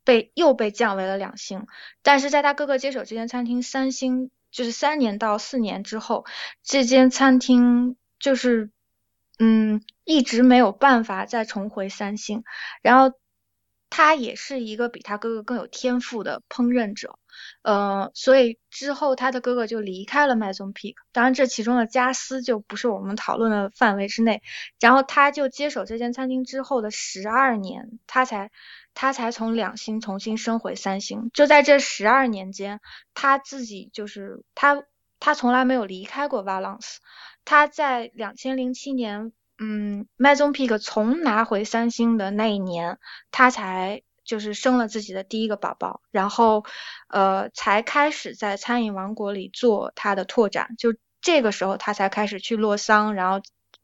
[0.05, 1.67] 被又被降为了两星。
[2.01, 4.31] 但是在他哥哥接手这间餐厅三星。
[4.51, 6.25] 就是三年到四年之后，
[6.63, 8.71] 这间餐厅就是，
[9.39, 12.43] 嗯，一直没有办法再重回三星。
[12.81, 13.17] 然后
[13.89, 17.17] 他也是一个比他哥哥更有天赋的烹饪者，
[17.61, 20.95] 呃，所以之后他的哥哥就离开了 Maison Peak。
[21.11, 24.41] 当然，这其中的加私就不是我们讨论的范围之内。
[24.79, 28.51] 然后他就接手这间餐厅之后的十二年，他才。
[28.99, 32.79] 他才从两星重新升回三星，就在这十二年间，
[33.13, 34.85] 他自己就是他，
[35.19, 36.95] 他从来没有离开过 Valence。
[37.45, 42.99] 他在两千零七年，嗯，Maison Peak 从拿回三星的那一年，
[43.31, 46.65] 他才就是生了自己的第一个宝宝，然后
[47.07, 50.75] 呃，才开始在餐饮王国里做他的拓展。
[50.77, 53.41] 就这个时候，他才开始去洛桑，然后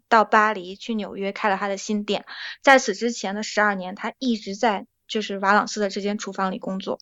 [0.09, 2.25] 到巴黎，去纽约开了他的新店。
[2.61, 4.85] 在此之前的十二年，他一直在。
[5.05, 6.97] 就是瓦朗斯的这间厨房里工作，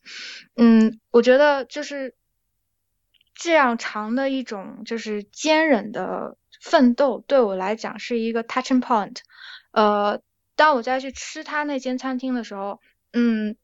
[0.57, 2.15] 嗯，我觉得就是
[3.35, 9.17] 这样长的一种就是坚忍的奋斗，对我来讲是一个 touching point。
[9.71, 10.21] 呃，
[10.55, 12.79] 当我再去吃他那间餐厅的时候，
[13.11, 13.57] 嗯，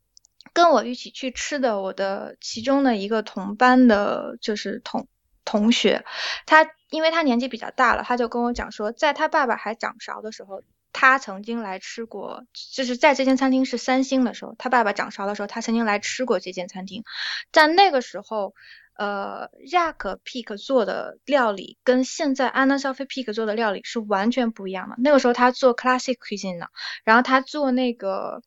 [0.51, 5.07] 跟我一起去吃的我的其中的一个同班的，就是同
[5.45, 6.03] 同学，
[6.45, 10.63] 他因为他年纪比较大了，他就跟我讲说，在他爸爸还掌勺的时候。
[10.99, 17.03] 他曾经来吃过，就是在这间餐厅是三星的时候，他爸爸掌勺的时候，他曾经来吃过这间餐厅。
[17.51, 18.55] 在那个时候，
[18.95, 24.95] 呃，Jack Peak 做的料理跟现在 Anna Sophie Peak 做的料理是完全不一样的。
[24.97, 26.65] 那个时候他做 Classic Cuisine 呢，
[27.03, 28.41] 然后他做那个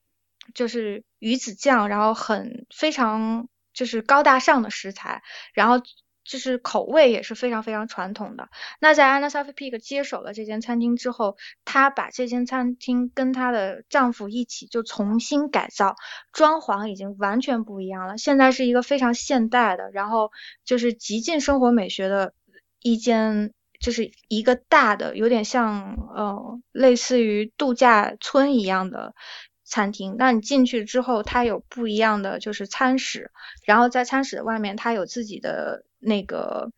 [0.52, 5.22] 就是鱼子酱，然后很非常就是高大上的食材，
[5.54, 5.80] 然后。
[6.24, 8.48] 就是口味也是非常非常传统的。
[8.80, 15.96] 那在 Anna s o f i Peak 接手了这间餐厅之后，她把这间餐厅跟她的丈夫一起就重新改造，
[16.32, 18.18] 装潢已经完全不一样了。
[18.18, 20.30] 现在是一个非常现代的，然后
[20.64, 22.34] 就是极尽生活美学的
[22.80, 29.14] 一间，就是一个大的，有点像呃类似于度假村一样的。
[29.62, 33.30] 餐厅，那你进去之后，它有不一样的就是餐室，
[33.64, 36.72] 然后在餐室的外面，它有自己的那个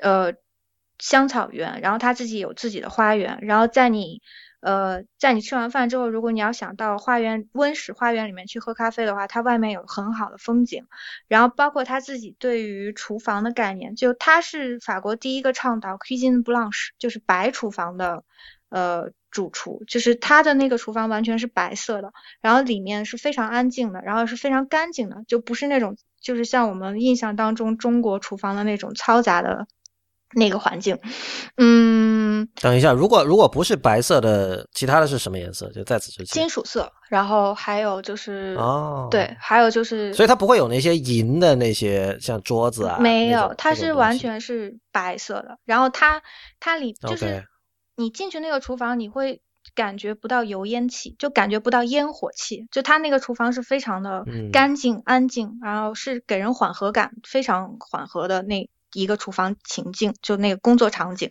[0.00, 0.34] 呃
[0.98, 4.22] 香草园，然后他自己有自己的花园，然后在你
[4.60, 10.86] 呃在你吃完饭之后，如果你要想到花园温室花园里面去喝咖啡的话，它外面有很好的风景，
[11.28, 18.24] 然后包括他自己对于厨房的概念，就他是法国第一个倡导 cuisine blanche，就是白厨房的
[18.70, 29.66] 呃主厨，就是他的那个厨房完全是白色的，然后里面是非常安静的，然后是非常干净的，就不是那种就是像我们印象当中中国厨房的那种嘈杂的。
[30.34, 30.98] 那个环境，
[31.56, 35.70] 嗯，等一下，如果如果不是白色的，其他的是什么颜色？
[35.70, 45.56] 就在此之前，金属色，然后还有就是哦，对，还有就是，所以它不会有那些银的那些像桌子啊，没有，它是完全是白色的。
[45.64, 46.20] 然后它
[46.58, 47.44] 它里就是
[47.94, 49.40] 你进去那个厨房，你会
[49.74, 58.68] 感觉不到油烟气，就感觉不到烟火气，就它那个厨房是非常的干净安静，然后是给人缓和感非常缓和的那。
[58.94, 61.28] 一个厨房情境，就那个工作场景，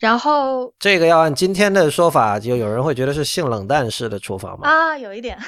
[0.00, 4.68] 然后这个要按今天的说法，就有人会觉得是性冷淡式的厨房吗？
[4.68, 5.38] 啊，有一点，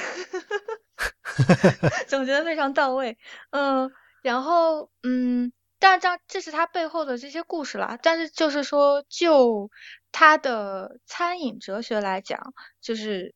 [2.07, 3.19] 总结的非常到位。
[3.51, 3.91] 嗯，
[4.23, 5.51] 然后嗯，
[5.85, 7.99] 但这这是他背后的这些故事了。
[8.03, 9.71] 但是就是说，就
[10.13, 13.35] 他的餐饮哲学来讲，就是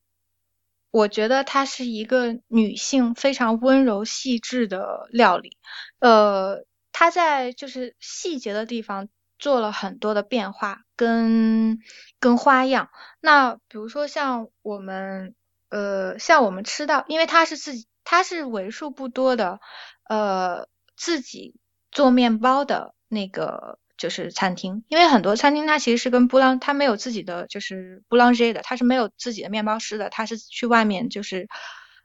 [0.89, 5.57] 我觉得它是一个女性非常温柔细致的料理。
[5.99, 6.65] 呃。
[6.91, 9.07] 他在就是细节的地方
[9.37, 11.79] 做了很多的变化跟
[12.19, 12.89] 跟花样。
[13.21, 15.33] 那比如说像我们
[15.69, 19.61] 呃像我们吃到，因为他是自己他是为数不多的
[20.09, 21.55] 呃自己
[21.91, 31.47] 做面包的那个就是餐厅，因为很多餐厅它其实是跟布朗它没有自己的就是布朗杰的，它是没有自己的面包师的，它是去外面就是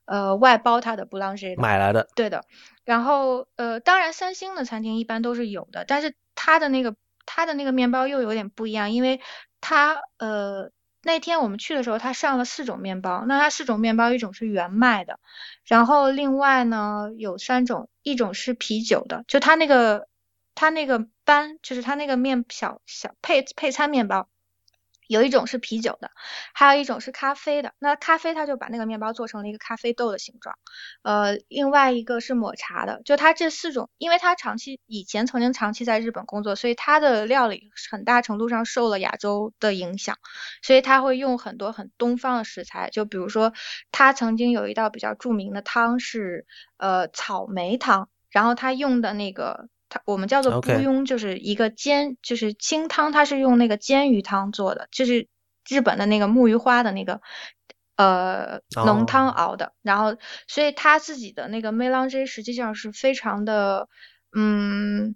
[0.05, 2.45] 呃外包它的布朗杰买来的，对的。
[2.85, 6.95] 然后，呃，当然，三星的餐厅一般都是有的，但是它的那个
[7.25, 9.23] 它的那个面包又有点不一样，因为
[9.63, 10.71] 它，呃，
[11.05, 15.21] 那天我们去的时候，他上了四种面包，那他四种面包一种是原麦的，
[15.65, 20.09] 然后另外呢有三种，一种是啤酒的，就他那个
[20.55, 24.29] 他那个班，就是他那个面小小配配餐面包。
[25.07, 26.11] 有一种是啤酒的，
[26.53, 27.75] 还有一种是咖啡的。
[27.79, 30.57] 那咖啡它就把那个面包做成了一个咖啡豆的形状。
[31.03, 33.03] 呃，另外一个是抹茶的。
[33.05, 40.17] 就它这四种，因为它长期以前曾经长期在日本工作，所以它的料理很大程度上受了亚洲的影响，
[40.63, 42.91] 所以他会用很多很东方的食材。
[42.91, 43.53] 就比如说，
[43.93, 49.69] 他曾经有一道比较著名的汤是呃草莓汤，然后他用的那个。
[50.05, 55.29] 我们叫做不庸，就是一个煎，就是清汤，它是用那个煎鱼汤做的，就是
[55.69, 57.21] 日本的那个木鱼花的那个
[57.97, 63.89] 呃浓汤熬的，然后所以他自己的那个 melange 实际上是非常的，
[64.33, 65.15] 嗯，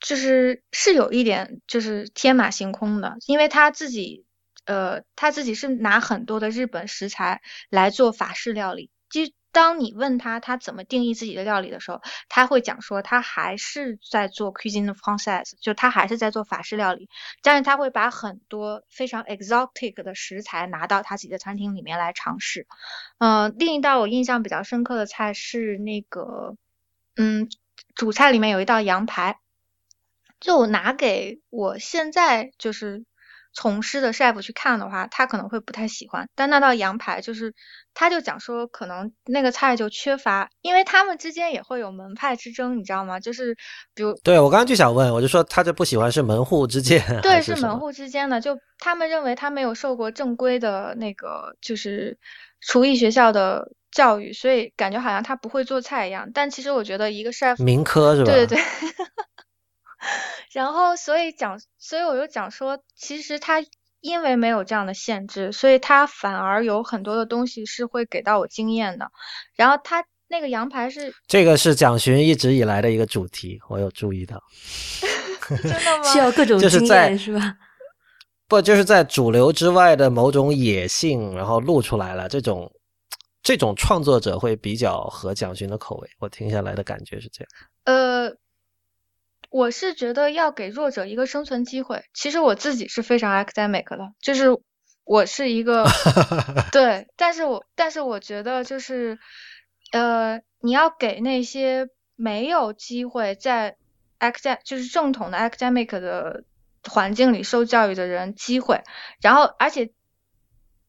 [0.00, 4.24] 就是是有一点就是天马行空的，因为他自己
[4.64, 9.32] 呃他自己是拿很多的日本食材来做法式料理，其实。
[9.56, 17.08] 当你问他他怎么定义自己的料理的时候，他会讲说他还是在做 cuisine f r a n c i s e 就他还是在做法式料理，
[17.42, 22.66] 但是他会把很多非常 exotic 的食材拿到他自己的餐厅里面来尝试。
[23.16, 26.54] 嗯，另一道我印象比较深刻的菜是那个，
[27.16, 27.48] 嗯，
[27.94, 29.38] 主菜里面有一道羊排，
[30.38, 33.06] 就拿给我现在就是。
[33.56, 36.28] 从师的 chef 去看的话，他可能会不太喜欢。
[36.34, 37.54] 但那道羊排就是，
[37.94, 43.18] 他就讲说，可能那个菜就缺乏，因为他们之间也会有门派之争，你知道吗？
[43.18, 43.56] 就是
[43.94, 52.18] 比如，对我刚刚就想问，我就说他这不喜欢是门户之见，对，是门户之间的，就他们认为他没有受过正规的那个就是
[52.60, 56.30] 厨艺学校的教育，所以感觉好像他不会做菜一样。
[56.34, 58.30] 但其实我觉得一个 chef 民科是吧？
[58.30, 58.64] 对对对。
[60.56, 63.62] 然后，所以讲，所以我就讲说，其实他
[64.00, 69.06] 因为没有这样的限制，所以他反而有很多的东西是会给到我经验的。
[69.54, 74.42] 然后他那个羊排是这个是蒋勋一直以来的一个主题，我有注意到。
[75.46, 76.04] 真的 吗？
[76.04, 77.54] 需要各种经验是吧？
[78.48, 82.30] 不，就是在主流之外的某种野性，然后露出来了。
[82.30, 82.72] 这种
[83.42, 86.08] 这种创作者会比较合蒋勋的口味。
[86.18, 87.48] 我听下来的感觉是这样。
[87.84, 88.34] 呃。
[89.56, 92.04] 我是觉得要给弱者一个生存机会。
[92.12, 94.48] 其实我自己是非常 academic 的，就是
[95.02, 95.86] 我是一个
[96.72, 99.18] 对，但是我但是我觉得就是
[99.92, 103.78] 呃，你要给那些没有机会在
[104.20, 106.44] acad 就是正统的 academic 的
[106.84, 108.84] 环境里受教育的人机会，
[109.22, 109.90] 然后而且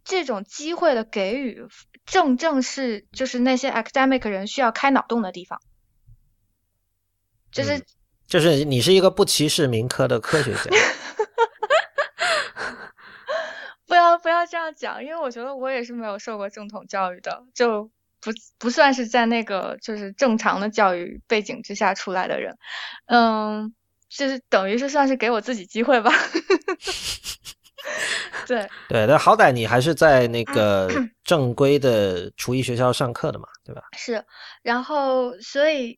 [0.03, 1.65] 这种机会的给予，
[2.05, 5.61] 正正是就是那些 academic 人需要开脑洞的地方，
[7.49, 7.85] 就是。
[8.27, 10.61] 就是你是一个不歧视民科的科学家。
[13.87, 22.57] 不要不要这样讲，因为我觉得我也是没有受过正统教育的，就不不算是在那个就是正常的教育背景之下出来的人。
[23.05, 23.73] 嗯，
[24.09, 26.11] 就是等于是算是给我自己机会吧。
[28.45, 30.89] 对 对，但好歹你还是在那个
[31.23, 33.83] 正规的厨艺学校上课的嘛，对吧？
[33.97, 34.25] 是，
[34.61, 35.97] 然后所以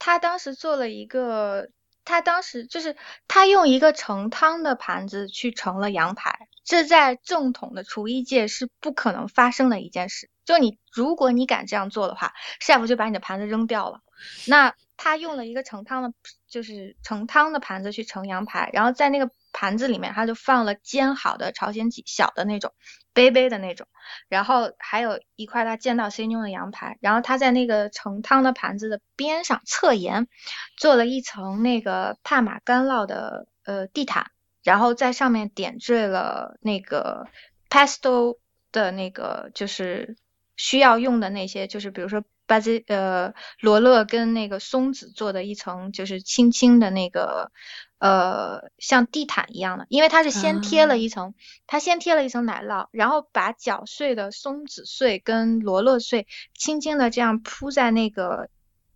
[0.00, 1.68] 他当时做了一个，
[2.04, 2.96] 他当时就是
[3.28, 10.28] 他用一个盛汤的盘子去盛了羊排，这在正统的厨艺界是不可能发生的一件事。
[10.44, 14.00] 就你如果你敢这样做的话，chef 就把你的盘子扔掉了。
[14.48, 16.12] 那他用了一个盛汤的，
[16.48, 19.30] 就是盛汤的盘子去盛羊排，然后在那个。
[19.52, 22.72] 盘子里面，他就放了煎好的朝鲜鸡，小的那种，
[23.12, 23.86] 杯杯的那种，
[24.28, 30.28] 然后还有一块他见到 C 妞的羊排，然后他在那个盛汤的盘子的边上侧沿
[30.76, 34.30] 做了一层那个帕玛干酪的呃地毯，
[34.62, 37.26] 然后在上面点缀了那个
[37.68, 38.38] pesto
[38.72, 40.16] 的那个就是
[40.56, 47.52] 需要用的那些，就是比如说巴吉呃罗勒跟那个松子做的一层，就是轻轻的那个。
[48.02, 51.34] 呃，像地毯一样的，因为它是先贴了一层，
[51.66, 56.26] 它先贴了一层奶酪，然后把搅碎的松子碎跟罗勒碎
[56.56, 58.48] 轻轻的这样铺在那个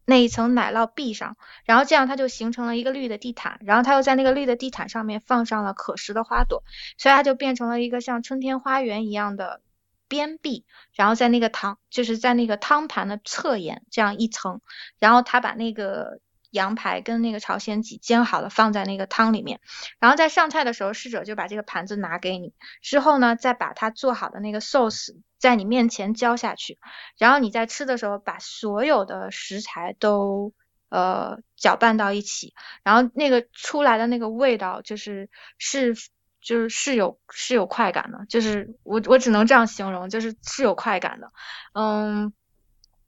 [0.07, 1.37] 那一层奶酪壁上，
[1.67, 6.63] 然后这样它就形成了一个绿的地毯，然后它又在那个绿的地毯上面放上了可食的花朵，
[6.97, 9.61] 所以它就变成了一个像春天花园一样的
[10.09, 14.61] 边壁，然后在那个汤就是在那个汤盘的侧沿这样一层，
[14.99, 16.21] 然后他把那个。
[16.55, 19.59] 羊排跟那个朝鲜荠煎好了，放在那个汤里面，
[19.99, 26.79] 然后在上菜的时候，侍者就把这个盘子拿给你，之后呢，再把他做好的那个寿司在你面前浇下去，
[27.19, 30.53] 然后你在吃的时候，把所有的食材都
[30.91, 35.29] 呃搅拌到一起，然后那个出来的那个味道就是
[35.59, 35.97] 是
[36.45, 41.33] 就是是有是有快感的，就是我我只能这样形容，就是是有快感的，
[41.73, 42.33] 嗯，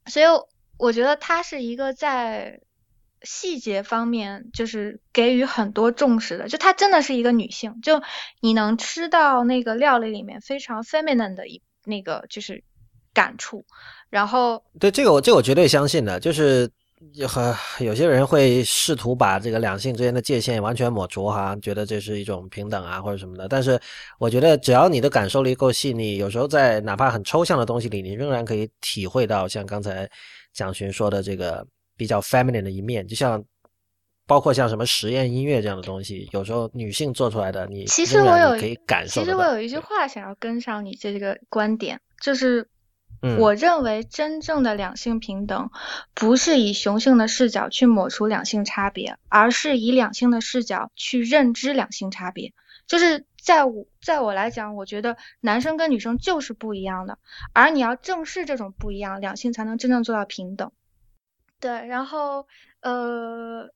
[0.06, 0.26] 所以
[0.78, 2.60] 我觉得它是一个在。
[3.22, 8.00] 细节方面就是给予很多重视的，就她真的是一个女性，就
[8.40, 12.62] 你能吃到那个料理里面非常 feminine 的一那个就是
[13.12, 13.64] 感触。
[14.10, 16.70] 然后对这个我这我绝对相信的，就是
[17.26, 23.48] 和有些人会试图把这个两性之间的界限完全抹除哈，觉得这是一种平等啊或者什么的。
[23.48, 23.80] 但是
[24.18, 30.08] 我觉得只要你的感受力够细腻，有时候在哪怕很抽象的东西里，你仍然可以体会到像刚才
[30.52, 31.66] 蒋勋说的这个。
[31.98, 33.42] 比较 feminine 的一面，就像
[34.26, 39.22] 包括像什么实验音乐这样的东西，有时候女性做出来的，你其实我有可以感受。
[39.22, 42.68] 其实我有一句话想要跟上你这个观点，就是
[43.38, 45.70] 我认为真正的两性平等，
[46.14, 52.52] 不是以雄性的视角去抹除两性差别，而是以两性的视角去认知两性差别。
[52.86, 57.18] 就是在我在我来讲，我觉得男生跟女生就是不一样的，
[57.52, 60.70] 而你要正视这种不一样，两性才能真正做到平等。
[61.58, 62.46] 对，然后
[62.80, 63.70] 呃，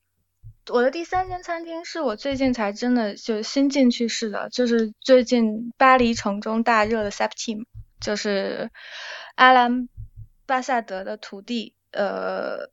[0.69, 7.65] 我的第三间餐厅是我最近才真的就新进去试的，就是最近巴黎城中大热的 Septime，
[8.01, 8.71] 就是
[9.35, 9.89] 阿兰
[10.47, 12.71] 巴萨德的徒弟，呃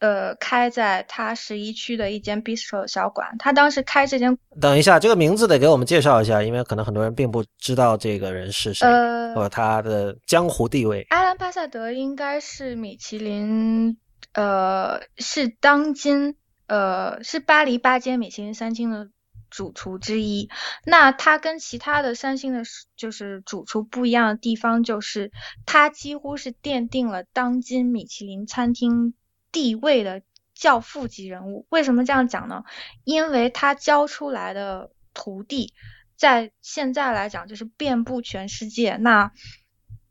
[0.00, 3.36] 呃，开在他十一区的一间 bistro 小馆。
[3.38, 8.86] 他当时开这间，等一下，这个名字得给我们介绍一下，因为可能很多人并不知道这个人是谁，
[9.34, 11.06] 或者他的江湖地位。
[11.10, 13.96] 阿兰巴萨德应该是米其林。
[14.34, 19.08] 呃，是当今呃是巴黎八间米其林三星的
[19.50, 20.48] 主厨之一。
[20.84, 22.62] 那他跟其他的三星的，
[22.96, 25.32] 就是主厨不一样的地方，就是
[25.66, 29.14] 他几乎是奠定了当今米其林餐厅
[29.52, 30.22] 地位的
[30.54, 31.66] 教父级人物。
[31.68, 32.64] 为什么这样讲呢？
[33.04, 35.72] 因为他教出来的徒弟，
[36.16, 38.96] 在现在来讲就是遍布全世界。
[38.96, 39.32] 那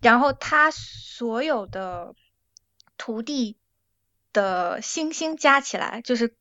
[0.01, 2.15] 然后他所有的
[2.97, 3.57] 徒弟。
[4.33, 6.35] 的星星加起来，就是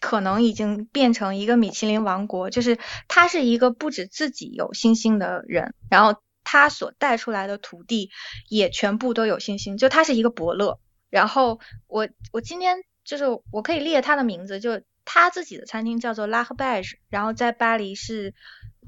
[0.00, 2.50] 可能已经变成一个米其林王国。
[2.50, 2.78] 就是
[3.08, 8.10] 他是一个不止自己有星星的人，然后他所带出来的徒弟
[8.48, 9.76] 也全部都有星星。
[9.76, 10.80] 就他是一个伯乐。
[11.10, 18.34] 然后我我今天就是我可以列他的名字，就他自己的餐厅叫做拉赫贝什，然后在巴黎是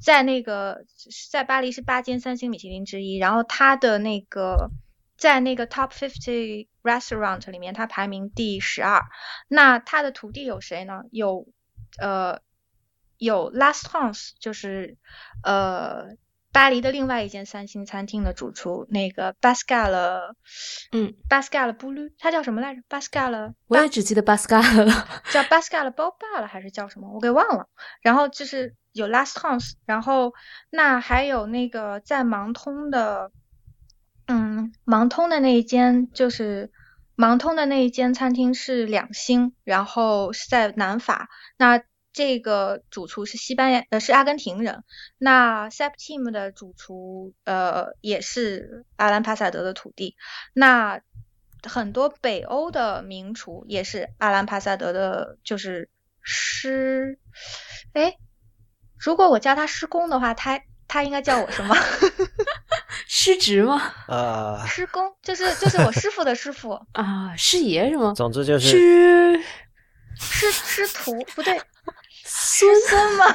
[0.01, 0.85] 在那个
[1.31, 4.71] 在巴黎是八间三星米其林之一，然后他的那个。
[5.21, 9.03] 在那个 Top Fifty Restaurant 里面，它排名第十二。
[9.49, 11.03] 那它的徒弟有谁呢？
[11.11, 11.47] 有
[11.99, 12.41] 呃
[13.19, 14.97] 有 Last Chance，就是
[15.45, 16.17] 呃
[16.53, 20.35] 巴黎的另外一间三星餐厅的主厨，那个 Pascal，
[20.91, 27.09] 嗯，Pascal b o u l 他叫什么来着？Pascal，我也只记得 Pascal 了， 叫 Pascal b o b a 了还是叫什么？
[27.13, 27.69] 我给忘了。
[28.03, 30.35] 然后就是有 Last House，然后
[30.71, 33.31] 那还有那个在盲通的，
[34.31, 36.71] 嗯，盲通的那一间就是
[37.17, 41.29] 盲通的那一间餐厅是两星，然后是在南法。
[41.59, 44.85] 那这个主厨是西班牙，呃，是阿根廷人。
[45.19, 50.15] 那 Septim 的主厨，呃，也是阿兰帕萨德的土地。
[50.53, 51.01] 那
[51.65, 55.91] 很多北欧的名厨也是阿兰帕萨德的，就是
[56.23, 57.19] 师。
[57.95, 58.15] 哎，
[58.97, 61.75] 如果我叫他师公的话，他他应该叫我什么？
[63.23, 63.93] 师侄吗？
[64.09, 68.15] 呃， 师公就是就是我师傅的师傅 啊，师爷是吗？
[68.17, 69.43] 总之就是师
[70.17, 71.61] 师师徒不对。
[72.25, 73.27] 师孙吗？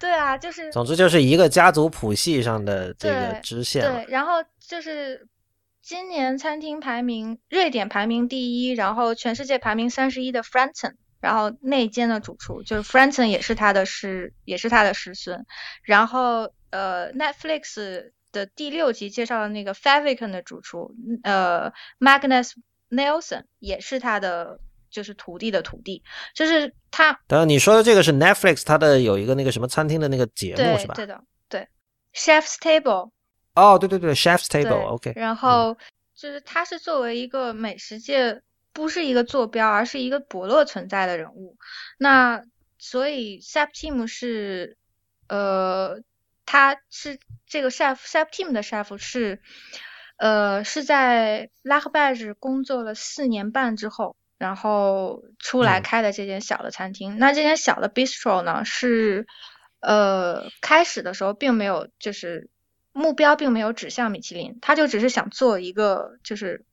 [0.00, 0.72] 对啊，就是。
[0.72, 3.82] 总之就是一个家族谱系上的这个支线。
[3.84, 5.28] 对，然后就是
[5.80, 15.44] 今年餐厅排名，瑞典排名第一，然后全世界排名三十一的 Franton，然后内奸的主厨就是 Franton，也是他的师，也是他的师孙。
[15.82, 22.52] 然后呃，Netflix 的第六集介绍的那个 Faviken 的主厨，呃，Magnus
[22.90, 24.60] Nelson 也是他的。
[24.90, 26.04] 就是徒弟的徒弟，
[26.36, 27.18] 就是他。
[27.26, 30.94] 当然，你说的这个是 Netflix，它的有一个那个什么餐厅的那个节目是吧？
[30.94, 31.66] 对的，对
[32.14, 33.10] ，Chef's Table。
[33.56, 35.12] 哦，对对对，Chef's Table，OK。
[35.16, 35.76] 然后
[36.14, 38.40] 就是他是作为一个美食界
[38.72, 41.56] 不是一个坐标，而是一个伯乐存在的人物。
[41.98, 42.44] 那
[42.78, 44.76] 所以 Septim 是
[45.26, 46.00] 呃，
[46.46, 49.40] 他是这个 Chef chef team 的 Chef 是
[50.16, 54.16] 呃是在拉赫拜日工作了四年半之后。
[54.36, 59.26] 然后出来开的这间小的餐厅，那这间小的 bistro 呢，是
[59.80, 62.50] 呃开始的时候并没有，就是
[62.92, 66.66] 目标并没有指向米其林，他就只是想做一个就是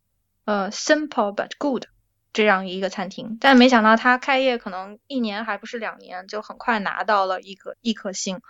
[0.43, 1.85] 呃 simple but good
[2.33, 8.41] 这样一个餐厅，但没想到他开业可能一年还不是两年，就很快拿到了一个一颗星。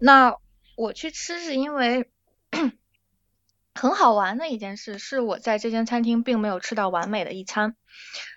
[0.00, 0.34] 那
[0.76, 2.08] 我去吃是因为
[3.74, 7.74] 很好玩的一件事，是我在这间餐厅并没有吃到完美的一餐。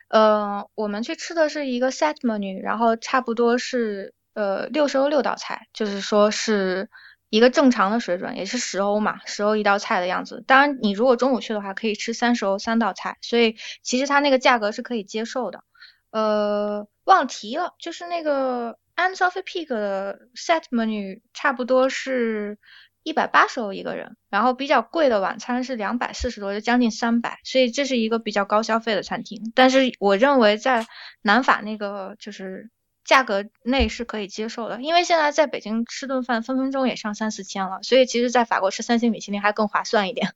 [0.07, 6.89] 呃，我们去吃的是一个 set menu，然后差不多是呃六十欧六道菜，就是说是
[7.29, 10.43] 一个正常的水准，也是十欧嘛，十欧一道菜的样子。
[10.47, 15.63] 当然，你如果中午去的话，可以吃三十欧三道菜，所以其实它那个价格是可以接受的。
[16.09, 22.57] 呃，忘提了，就是那个 Anne Sophie Pig 的 set menu 差不多是。
[23.01, 29.53] 一百八十欧一个人，然后比较贵的晚餐是两百四十多，就将近三百，所以这是一个比较高消费的餐厅。
[29.55, 30.85] 但是我认为在
[31.21, 32.69] 南法那个就是
[33.05, 40.33] 价格内是可以接受的，因为现在在北京吃顿饭分分钟也上三四千了，所以其实在法国吃三星米其林还更划算一点。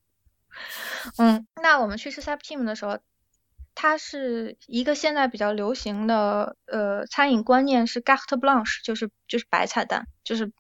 [1.19, 2.97] 嗯，那我们去吃 Septim 的时候，
[3.75, 10.51] 它是一个现在比较流行的呃餐饮观念是 g a r t e blanche，就是就是白菜单，就是。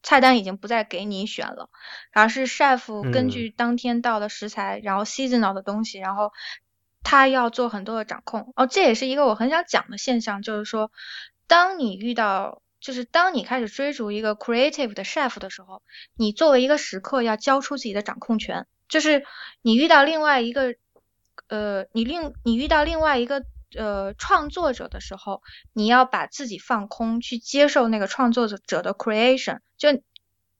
[0.00, 1.68] 菜单已经不再给你选了，
[2.12, 6.30] 而是 chef 根据当天到的食材，然后 seasonal 的东西，然后
[7.02, 8.52] 他要做很多的掌控。
[8.54, 10.92] 哦，这也是一个我很想讲的现象，就是说，
[11.48, 15.82] 当你遇到，就是当你开始追逐一个 creative 的 chef 的时候，
[16.16, 18.68] 你作为一个食客要交出自己的掌控权。
[18.88, 19.24] 就是
[19.62, 20.76] 你遇到另外一个，
[21.46, 23.44] 呃，你另你遇到另外一个。
[23.76, 25.42] 呃，创作者的时候，
[25.74, 29.58] 你要把自己放空，去接受那个创作者的 creation。
[29.76, 29.90] 就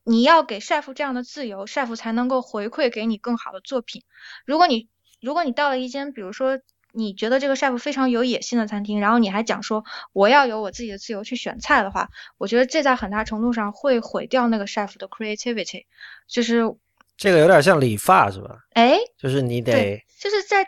[0.04, 4.02] 你要给 chef 这样的自由，chef 才能够回馈给你更好的作品。
[4.44, 4.90] 如果你
[5.22, 6.60] 如果你到了一间，比如说
[6.92, 15.86] 你觉得这个 chef 非常有野心的餐厅，然后你还讲说我要有我自己的自由去选菜的话，我觉得这在很大程度上会毁掉那个 chef 的 creativity。
[16.26, 16.76] 就是
[17.16, 18.58] 这个有点像理发是吧？
[18.74, 20.66] 哎，就是你得就是在。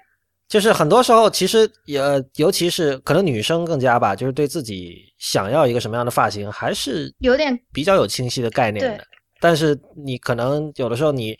[0.48, 2.03] 就是很多时候，其实也
[2.34, 9.05] 尤其是可能女生更加吧，就是对自己想要一个什么样的发型，还是有点比较有清晰的概念的。
[9.40, 11.38] 但是你可能有的时候，你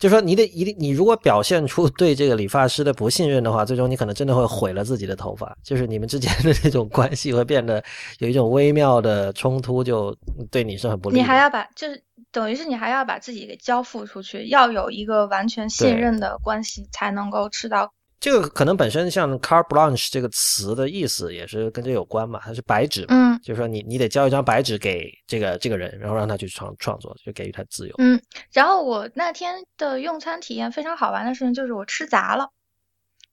[0.00, 5.56] 就说你得一定，你如果表现出对这个理发师的不信任的话，最终你可能真的会毁了自己的头发。
[5.62, 7.80] 就是你们之间的那种关系会变得
[8.18, 10.12] 有一种微妙的冲突，就
[10.50, 11.16] 对你是很不利。
[11.16, 17.92] 你还要把就是等于是你还要把自己给交付出去，要有一个完全信任的关系，才能够吃到。
[18.20, 27.94] 这个可能本身像 “carte blanche” 这个词的意思也是跟这有关嘛，它是白纸，嗯，就是说你你得交一张白纸给这个这个人，然后让他去创创作，就给予他自由。
[27.96, 28.20] 嗯，
[28.52, 32.50] 然后我那天的用餐体验非常好玩的事情就是我吃砸了，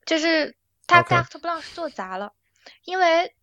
[0.06, 0.56] 就是
[0.88, 2.32] 他 carte blanche 做砸了，
[2.86, 3.34] 因为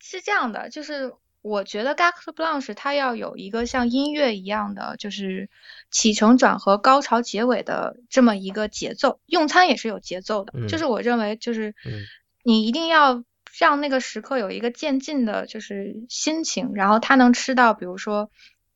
[0.00, 1.12] 是这样的，就是
[1.44, 5.50] 我觉得 Gackt Blanche 它要有一个像音乐一样的，就是
[5.90, 9.20] 起承转合、高潮结尾的这么一个节奏。
[9.26, 11.74] 用餐也是有节奏的，就是我认为就是
[12.42, 13.22] 你一定要
[13.58, 18.30] 让那个食客有一个渐进的，就是心情，然后他能吃到，比如说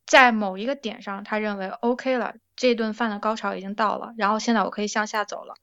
[0.05, 2.35] 在某一个点上，他认为 OK 了。
[2.55, 5.53] 这顿饭的高潮已经到了，然后现在我可以向下走了。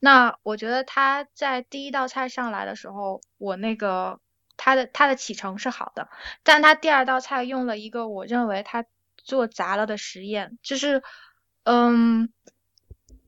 [0.00, 4.20] 那我觉得他在第一道菜上来的时候，我那个
[4.56, 6.08] 他的他的启程是好的，
[6.42, 8.84] 但他第二道菜用了一个我认为他
[9.16, 11.02] 做砸了的实验，就是
[11.64, 12.32] 嗯，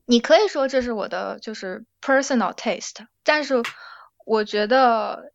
[0.05, 3.55] 你可以说这是我的就是 personal taste，但是
[4.25, 5.31] 我觉得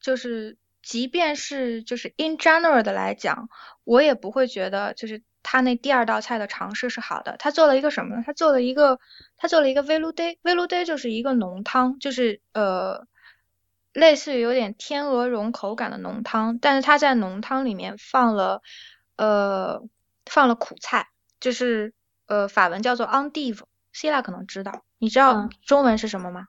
[0.00, 3.48] 就是即便是就是 in general 的来讲，
[3.84, 5.22] 我也不会觉得就是。
[5.50, 8.22] 他那第二道菜的尝试是好的，他做了一个什么呢？
[8.26, 8.98] 他做了一个，
[9.38, 13.06] 他做了一个 velouté，velouté 就是一个浓汤，就是呃，
[13.98, 18.62] 类似于有点天鹅绒口感的浓汤，但是它在浓汤里面放了
[19.16, 19.82] 呃
[20.26, 21.08] 放了苦菜，
[21.40, 21.92] 就是
[22.26, 26.46] 呃法文叫做 endive，Cila 可能知道，你知道中文是什么吗？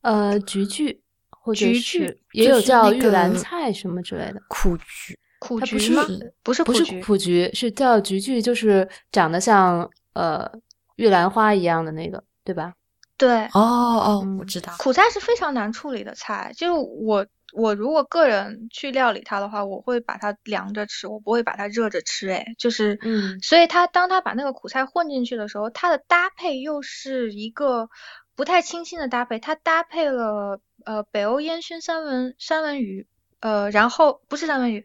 [0.00, 5.18] 呃，菊苣，或者是也有叫玉兰菜什么之类的苦菊。
[5.38, 6.02] 苦菊吗？
[6.42, 10.50] 不是，不是苦菊，是叫菊苣，就是长得像呃
[10.96, 12.72] 玉兰花一样的那个，对吧？
[13.16, 14.74] 对，哦哦，我知道。
[14.78, 22.28] 苦菜是非常难处理的菜，就是我我如果个人去料理它的话，我会把它凉着吃，我不会把它热着吃。
[22.28, 27.88] 哎，就是，嗯，所以他当他把那个苦菜混进去的时候，它的搭配又是一个
[28.34, 33.06] 不太清新的搭配，它搭配了呃北欧烟熏三文三文鱼，
[33.40, 34.84] 呃，然后不是三文鱼。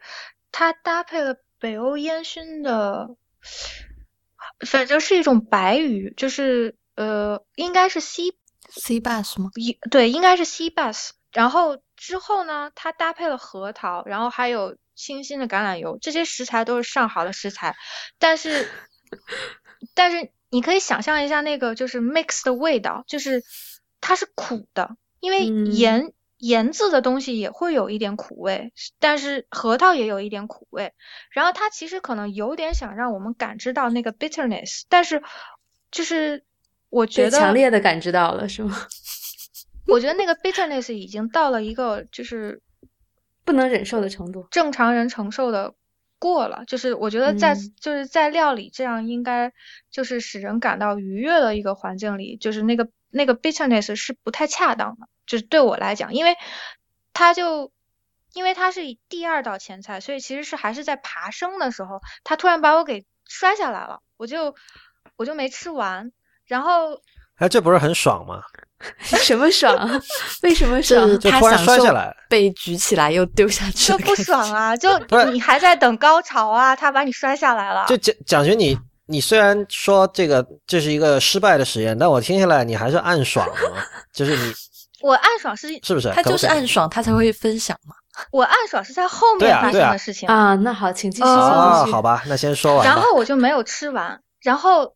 [0.54, 3.16] 它搭配了北欧烟熏的，
[4.66, 8.34] 反正是一种白鱼，就是呃，应该是西
[8.70, 9.50] sea bass 吗？
[9.56, 11.12] 一对，应该是 sea bass。
[11.32, 17.76] 然后之后呢，它搭配了核桃，然后还有清新的橄榄油，这些食材都是上好的食材。
[18.20, 18.70] 但是，
[19.94, 23.44] 但是你可以想象一下那个就是 mix 的味道，就是
[24.00, 26.14] 它是苦的，因为盐。
[26.44, 30.92] 盐渍的东西也会有一点苦味，但是核桃也有一点苦味。
[31.30, 35.22] 然后它其实可能有点想让我们感知到那个 bitterness，但是
[35.92, 36.44] 就是
[36.92, 38.78] 我觉得强烈的感知到了，是吗？
[39.88, 42.62] 我觉得那个 bitterness 已经到了一个就是
[43.44, 45.74] 不能忍受的程度，正常人承受的
[46.20, 46.64] 过了。
[46.66, 49.52] 就是我觉得在就是在料理这样应该
[49.90, 55.08] 就是使人感到愉悦的一个环境里，就是那个那个 bitterness 是不太恰当的。
[55.26, 56.36] 就是对我来讲，因为
[57.14, 57.72] 他就
[58.34, 64.56] 因为它是第二道前菜，所以其实是还是在爬升的时候，他突然把我给摔下来了，我就
[65.18, 66.12] 我就没吃完。
[66.52, 66.92] 然后，
[67.38, 68.42] 哎，这不是很爽吗？
[69.00, 69.74] 什么爽？
[70.44, 71.08] 为什么爽？
[71.18, 74.76] 就突然摔下来，被举起来又丢下去，就不爽啊！
[74.76, 74.90] 就
[75.32, 77.86] 你还在等高潮啊，他把你摔下来了。
[77.88, 83.74] 就蒋蒋学，你你虽然说这个这是一个失败的实验，但我听下来你还是暗爽的，
[84.14, 84.54] 就是你。
[85.02, 86.12] 我暗爽是是不是？
[86.14, 87.96] 他就是暗爽，他才会分享嘛。
[88.32, 90.54] 我暗爽是在后面发生的事情啊。
[90.56, 91.24] 那好，请继续。
[91.24, 92.86] 啊，好吧，那先说完。
[92.86, 94.20] 然后我就没有吃完。
[94.42, 94.92] 然后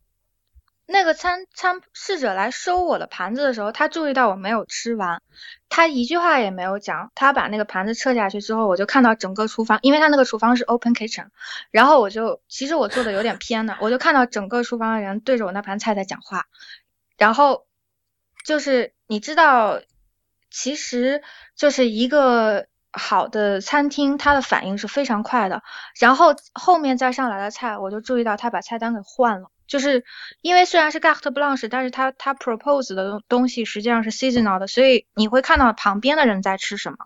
[0.86, 5.20] 那个餐餐侍者来收我的盘子的时候，他注意到我没有吃完，
[5.68, 7.10] 他一句话也没有讲。
[7.14, 11.26] 他把那个盘子撤下去之后，我就看到整个厨房，因为他那个厨房是 open kitchen。
[11.70, 16.46] 然后我就其实我做的有点偏的，我就看到整个厨房的人对着我那盘菜在讲话。
[17.18, 17.66] 然后
[18.44, 19.80] 就是你知道。
[20.48, 21.22] 其实
[21.54, 25.62] 就是一个好的餐厅，它的反应是非常快的。
[25.98, 29.50] 然后后面再上来的菜，我就注意到他把菜单给换了。
[29.66, 30.04] 就是
[30.40, 36.98] 因为虽然是 Gackt Blanche，但是他他 propose 的东西实际上是 seasonal 的，所以你会看到旁边的人在吃什么，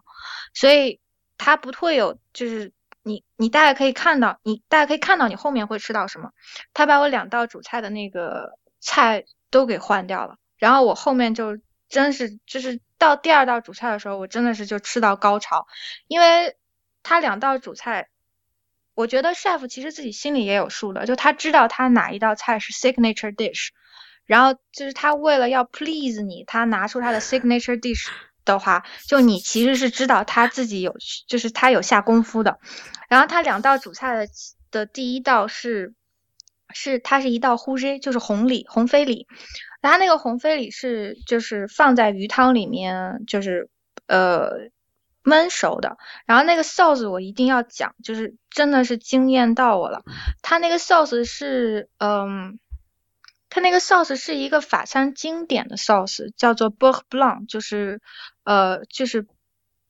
[0.55, 1.01] 所以
[1.39, 6.31] 他不会有就是你你大概可以看到，你大概可以看到你后面会吃到什么。
[6.75, 11.59] 他把我两道主菜的那个菜都给换掉了，然后我后面就
[11.89, 12.81] 真是就是。
[13.01, 15.67] 到第二道主菜的时候，我真的是就吃到高潮，
[16.07, 16.55] 因为
[17.03, 18.10] 他两道主菜，
[18.95, 23.69] 我觉得 chef 其实自己心里也有数的，就他知道他哪一道菜是 signature dish，
[24.27, 28.09] 然后就是他为了要 please 你，他拿出他的 signature dish
[28.45, 30.95] 的话，就你其实是知道他自己有，
[31.27, 32.59] 就是他有下功夫的。
[33.09, 34.33] 然后他两道主菜的
[34.71, 35.95] 的第一道是，
[36.73, 39.27] 是它是一道 h u j 就是红鲤红飞鲤。
[39.83, 43.69] 它那个红飞鲤是就是放在鱼汤里面，就是
[44.07, 44.69] 呃
[45.25, 45.99] 焖熟的。
[46.27, 50.03] 然后那个 sauce 我一定要讲，就是真的是惊艳到我了。
[50.43, 52.59] 它那个 sauce 是嗯，
[53.49, 58.01] 它那个 sauce 是一个法餐经典的 sauce，叫做 Beurre Blanc，就是
[58.45, 59.27] 呃就是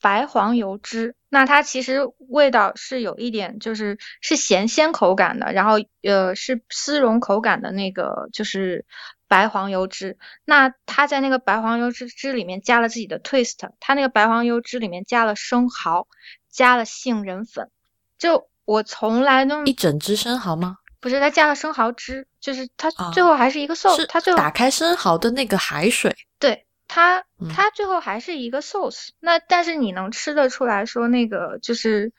[0.00, 8.86] 白黄油汁，那它其实味道是有一点，就是是咸鲜口感的，然后呃是丝绒口感的那个就是
[9.30, 10.18] 白黄油汁。
[10.44, 16.08] 那它在那个白黄油汁汁里面加了自己的 twist，它那个白黄油汁里面加了生蚝，
[16.50, 17.70] 加了杏仁粉。
[18.18, 20.78] 就我从来都一整只生蚝吗？
[20.98, 26.66] 不是，它加了生蚝汁，就是它最后还是一个 sauce，它最后打开生蚝的那个海水，对。
[26.92, 27.22] 它
[27.54, 32.12] 它最后还是一个 sauce，那但是你能吃得出来说那个就是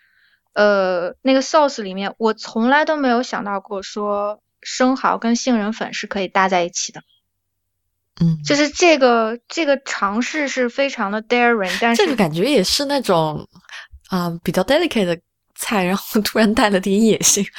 [0.54, 7.02] 呃那个 sauce 里面，我从来都没有想到过说生蚝跟杏仁粉是可以搭在一起的，
[8.22, 13.48] 嗯，就是这个这个尝试是非常的 daring，但是这个感觉也是那种
[14.10, 15.20] 啊比较 delicate 的
[15.56, 17.46] 菜，然后突然带了点野性。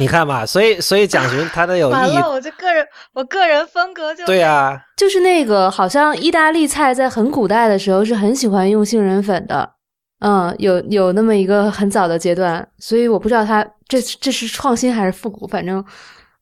[0.00, 1.94] 你看吧，所以所以蒋寻他的有意义。
[1.94, 9.74] 完了，我这个人我个人风格就对呀，就是那个好像意大利菜在很古代的时候是很喜欢用杏仁粉的，
[10.20, 15.84] 嗯，有有那么一个很早的阶段，所以我不知道他这这是创新还是复古，反正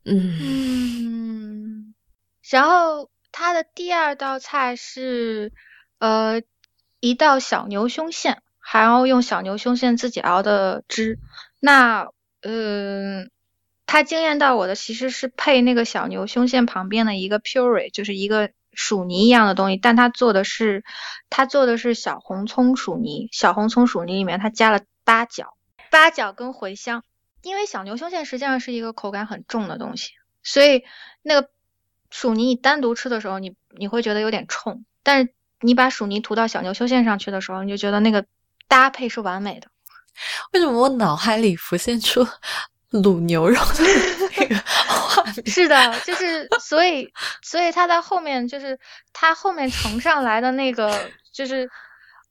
[0.05, 1.95] 嗯。
[2.51, 5.53] 然后他的第二道菜是
[5.99, 6.41] 呃
[7.01, 11.18] 一道小牛胸腺，还要用小牛胸腺自己熬的汁，
[11.61, 12.09] 那
[12.43, 13.31] 嗯。
[13.89, 20.85] 他惊艳到我的其实是配那个小牛胸腺旁边的一个 puree，就是一个薯泥一样的东西，但它做的是
[21.31, 25.57] 它做的是小红葱薯泥，小红葱薯泥里面它加了八角，
[25.91, 27.03] 八角跟茴香，
[27.43, 30.12] 因为小牛胸腺实际上是一个口感很重的东西，
[30.43, 30.85] 所以
[31.22, 31.49] 那个
[32.11, 38.27] 薯泥你单独吃的时候，你你会觉得有点冲，但是你把薯泥涂到小牛胸腺上去的时候，你就觉得那个
[38.68, 39.68] 搭配是完美的。
[40.53, 42.27] 为什么我脑海里浮现出？
[43.03, 43.85] 卤牛肉 的
[44.39, 47.09] 那个画面是的，就是所以
[47.43, 48.79] 所以他在后面就是
[49.13, 51.69] 他后面呈上来的那个就是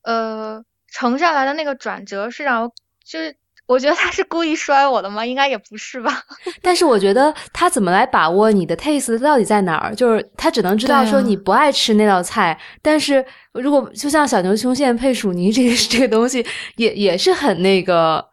[0.04, 2.72] 呃呈上来的那个转折是让我
[3.06, 3.36] 就是
[3.68, 5.26] 我觉得他是故意摔我的吗？
[5.26, 6.22] 应该也不是吧。
[6.62, 9.96] 但是我觉得他怎么来把握你的 taste 到底在哪儿？
[9.96, 16.46] 就是他只能知道说你不爱吃那道菜，但是如果就像小牛胸腺配薯泥这个 这个东西，
[16.76, 18.24] 也也是很那个。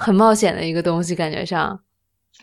[0.00, 1.82] 很冒险的一个东西，感觉上，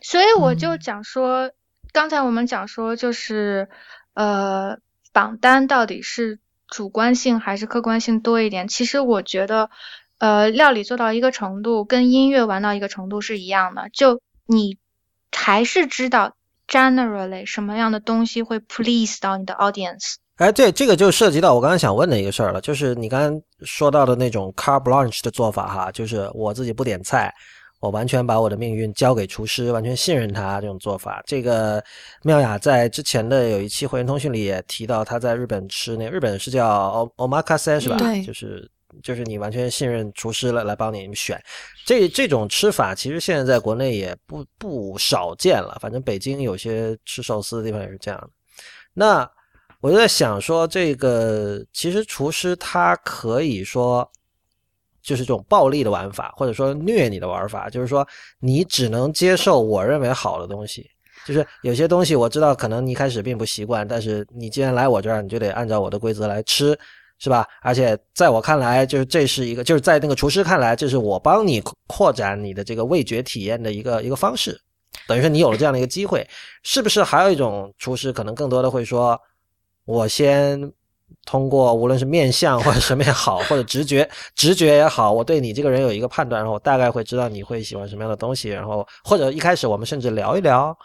[0.04, 1.50] 所以我就讲说，
[1.92, 3.68] 刚才我们讲说，就是
[4.14, 4.78] 呃，
[5.12, 8.68] 榜单到底是主观性还是客观性多一点？
[8.68, 9.72] 其实我觉得，
[10.20, 14.78] 呃，料理做到一个程度，跟音乐玩到一个程度是一样的，就你
[15.32, 16.36] 还是知道
[16.68, 20.18] generally 什么样的东西会 please 到你的 audience。
[20.38, 27.34] 哎，对，这个就涉及到我刚刚想问的一个事儿了，就是你刚刚说到的那种 car blanche 的做法哈，就是我自己不点菜，
[27.80, 31.24] 我完全把我的命运交给厨师，完全信任他这种做法。
[31.26, 31.84] 这个
[32.22, 37.98] 妙雅在之前的有一期会员通讯里也提到，他在日本吃那日本是叫 omakase 是吧？
[37.98, 38.70] 对，就是
[39.02, 41.42] 就是你完全信任厨师来来帮你选。
[41.84, 48.30] 这这种吃法其实现在在国内也不不少见了，反正北京有些吃寿司的地方也是这样的。
[48.94, 49.28] 那
[49.80, 54.10] 我就在想说，这个其实厨师他可以说，
[55.04, 58.06] 就是这种暴力的玩法，或者说虐你的玩法，就是说
[58.40, 60.90] 你只能接受我认为好的东西。
[61.26, 66.78] 就是有些东西我知道可能你一开始并不习惯，但是你既然来我这儿，你就得按照我的规则来吃，
[67.20, 67.46] 是吧？
[67.62, 74.60] 而且在我看来，就是这是一个，就是在那个厨师看来，这是我帮你扩展你的这个味觉体验的一个一个方式。
[75.08, 76.28] 等于说你有了这样的一个机会，
[76.64, 79.20] 是不是还有一种厨师可能更多的会说？
[79.88, 80.72] 我先
[81.26, 90.78] 通过无论是面相或者什么也好，或者直觉直觉也好，我对你这个人有一个判断，然后我大概会知道你会喜欢什么样的东西，然后或者一开始我们甚至聊一聊。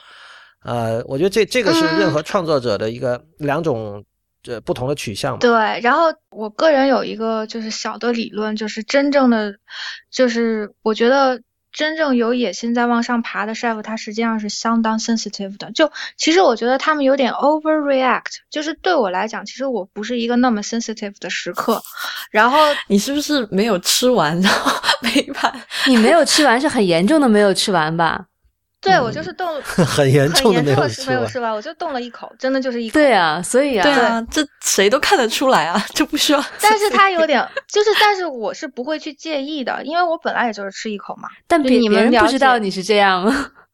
[0.65, 4.05] 呃，我觉得这这个是任何创作者的一个两种
[4.43, 5.37] 这不同的取向。
[5.41, 5.51] 对，
[5.83, 9.53] 然后我个人有一个就是小的理论，就是真正的，
[10.11, 11.43] 就是我觉得。
[11.73, 15.71] 真正有野心在往上爬的 chef，他实际上是相当 sensitive 的。
[15.73, 18.39] 就其实我觉得他们有点 overreact。
[18.51, 21.83] 就是对我来讲，其实我不是一个那么 sensitive 的食客。
[22.31, 22.59] 然后
[22.89, 24.39] 你是不是没有吃完？
[24.41, 24.71] 然后
[25.01, 25.63] 没完？
[25.87, 28.27] 你没有吃完是很严重的没有吃完吧？
[28.83, 32.95] 对，我就是动 很严重的没有吃，没有吃完，我就动了一口，真的就是一口。
[32.95, 36.45] 对啊，所以啊，对啊，这谁都看得出来啊，这不需要。
[36.61, 41.29] 但是他有点，就是，但是我是不会去介意的，因为我本来也就是吃一口嘛。
[41.47, 43.25] 但别别人不知道你是这样。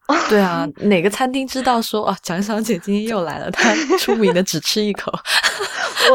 [0.27, 5.11] 对啊，哪个餐厅知道说哦，蒋小姐今天又来了，她 出名的只吃一口。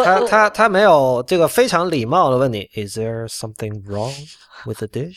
[0.05, 4.13] 他他他没有这个非常礼貌的问你，Is there something wrong
[4.67, 5.17] with the dish？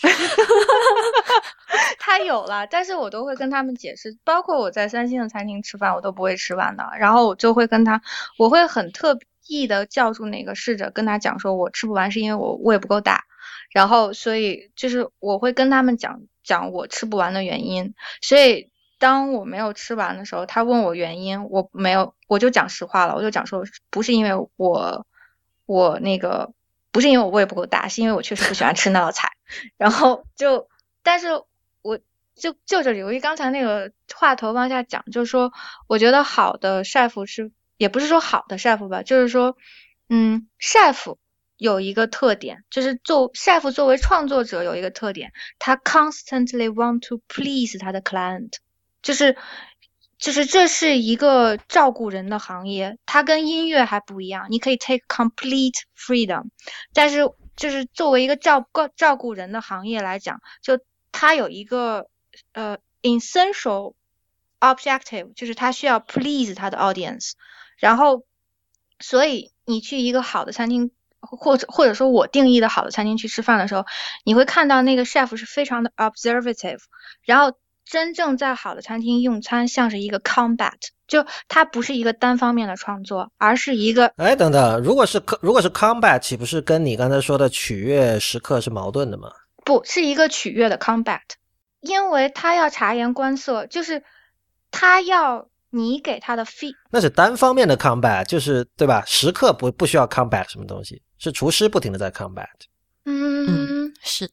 [2.08, 6.89] 他有了，但是我都会跟他们解释，包括我在三星的餐厅吃饭，我都不会吃完的。
[6.97, 8.01] 然后我就会跟他，
[8.38, 13.26] 我会很特意的叫住那个侍者，跟他讲说，我吃不完是因为我胃不够大。
[13.72, 25.05] 然后所以就是我会跟他们讲讲我吃不完的原因，所以当我没有吃完的时候，他问我原因，我没有，我就讲实话了，我就讲说不是因为我
[25.66, 26.53] 我那个
[26.93, 29.30] 不是因为我胃不够大，是因为我确实不喜欢吃那道菜，
[29.76, 30.70] 然后就
[31.03, 31.28] 但是
[31.82, 31.99] 我
[32.36, 35.51] 就就着刘毅刚才那个话头往下讲，就是说
[35.88, 39.57] 我觉得好的 chef 是也不是说好的 chef 吧，就是说
[40.09, 41.17] 嗯 chef。
[41.59, 48.51] 有一个特点，就是做 chef 作为创作者有一个特点，他 constantly want to please 他的 client，
[49.01, 49.36] 就是
[50.19, 56.49] 就是这是一个照顾人的行业，它跟音乐还不一样，你可以 take complete freedom，
[56.93, 60.80] 但是就是作为一个照顾照顾人的行业来讲，就
[61.20, 62.07] 它有一个
[62.53, 63.93] 呃 essential
[64.59, 67.32] objective，就是它需要 please 它的 audience，
[67.78, 68.24] 然后
[68.99, 70.91] 所以你去一个好的餐厅。
[71.20, 73.86] 或者或者说我定义的好的餐厅去吃饭的时候，
[74.24, 76.78] 你会看到那个 chef 是非常的 observative，
[77.24, 89.30] 然后真正在好的餐厅用餐像是一个 combat，就它不是一个单方面的创作，而是一个哎等等，如果是如果是 combat，岂不是跟你刚才说的取悦时刻是矛盾的吗？
[89.68, 91.20] 不是一个取悦的 combat，
[91.82, 94.01] 因为他要察言观色，就是
[94.72, 95.49] 他要。
[95.70, 99.03] 你给他的 fee 那是单方面的 combat，就是对吧？
[99.05, 102.47] 食客不不需要 combat 什么东西，是厨师不停的在 combat。
[103.03, 104.32] 嗯，是。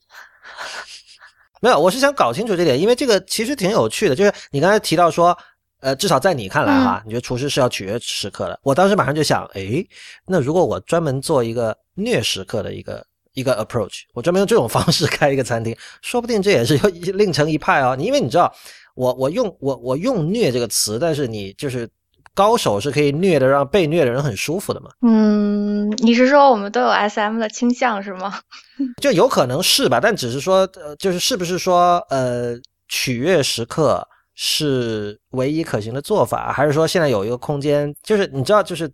[1.60, 4.14] 没有，我是想搞清楚这点，因为这个其实挺有趣的。
[4.14, 5.36] 就是你刚才提到说，
[5.80, 8.58] 呃，至少在你看来哈，你觉得厨师是要取悦食客的。
[8.62, 9.86] 我当时马上就想，诶，
[10.28, 13.04] 那如果我专门做一个虐食客的一个
[13.34, 16.76] 一个 approach，我专门用这种方式开一个餐厅，说不定这也是
[17.12, 17.94] 另成一派哦。
[18.00, 18.52] 因为你知道。
[18.96, 21.88] 我我用我我用虐这个词，但是你就是
[22.32, 24.88] 高手是可以虐的，让被虐的人很舒服的嘛？
[25.02, 28.38] 嗯，你是说我们都有 S M 的倾向是吗？
[29.02, 32.54] 就有可能是吧，但只是说，呃，就是是不是说，呃，
[32.86, 34.06] 取悦时刻
[34.36, 38.88] 是唯一可行的做法，还是说现在有一个空间，就是你知道，就是。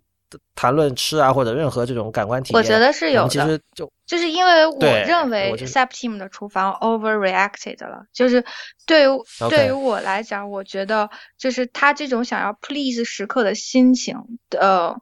[0.55, 3.29] 谈论吃啊，或者任何这种感官体验，我觉得是有的。
[3.29, 8.45] 其实就就是因为我认为 Septim 的厨房 overreacted 了，就是
[8.87, 9.09] 对于
[9.49, 14.17] 对于我来讲，我觉得就是他这种想要 please 食客的心情，
[14.59, 14.97] 呃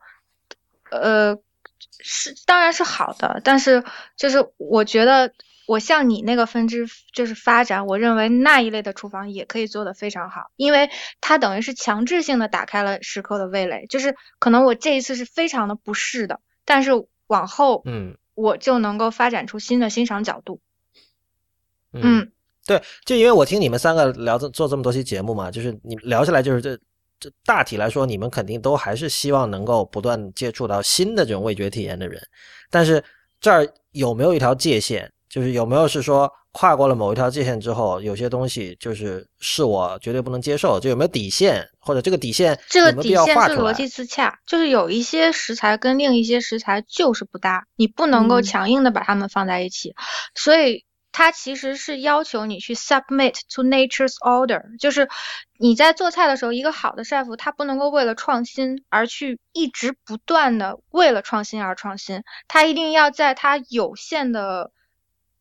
[0.91, 1.37] 呃
[2.01, 3.85] 是当然是好的，但是
[4.17, 5.33] 就是我觉得。
[5.69, 10.89] 我向你那个分支就是发展，我认为那一类的厨房也可以做得非常好，因为
[11.21, 16.93] 它等于是强制性的打开了食客的味蕾，就是可能我这一次是非常的不适的，但是
[17.27, 20.59] 往后，嗯，我就能够发展出新的欣赏角度。
[21.93, 22.33] 嗯，
[22.65, 26.79] 对，就因为我听你们三个聊这做这么多期节目嘛，就是你聊下来就是这
[27.21, 32.27] 这大体来说，你们肯定都还是希望能够不断接触到新的这种味觉体验的人，
[32.71, 33.05] 但是
[33.39, 35.13] 这儿有没有一条界限？
[35.29, 49.95] 就是有没有是说跨过了某一条界限之后，有些东西就是是我绝对不能接受，就有没有底线，或者这个底线这个底线是逻辑自洽，就是有一些食材跟另一些食材就是不搭，你不能够强硬的把它们放在一起，
[50.35, 50.85] 所以。
[51.11, 55.09] 它其实是要求你去 submit to nature's order，就是
[55.59, 64.71] 你在做菜的时候，一个好的 chef 他不能够为了创新而去一直不断的为了创新而创新，他一定要在他有限的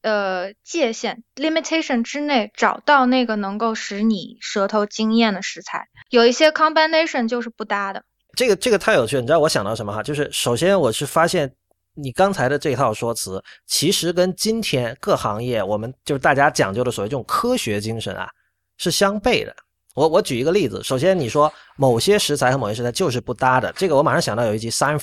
[0.02, 5.88] 呃界限 limitation 之内找到那个能够使你舌头惊艳的食材。
[6.10, 8.04] 有一些 combination 就是不搭的。
[8.36, 10.04] 这个这个太有趣，你知道我想到什么哈？
[10.04, 11.52] 就是首先我是发现。
[12.00, 18.30] 你刚才的这套说辞，其实跟今天各行业我们就是大家讲究的所谓这种科学精神啊，
[18.78, 19.56] 是相悖的。
[19.95, 25.00] 我我举一个例子，首先你说某些食材和某些食材就是不搭的，这个我马上想到有一集《Seinfeld》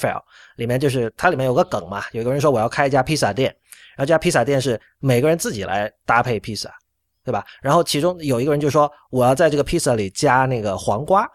[0.55, 3.53] 里面就是它里面有个梗嘛，有个人说我要开一家披萨店，
[3.97, 6.71] 然后这家披萨店是每个人自己来搭配披萨，
[7.25, 7.45] 对吧？
[7.63, 11.29] 然后其中有一个人就说我要在这个披萨里加那个黄瓜。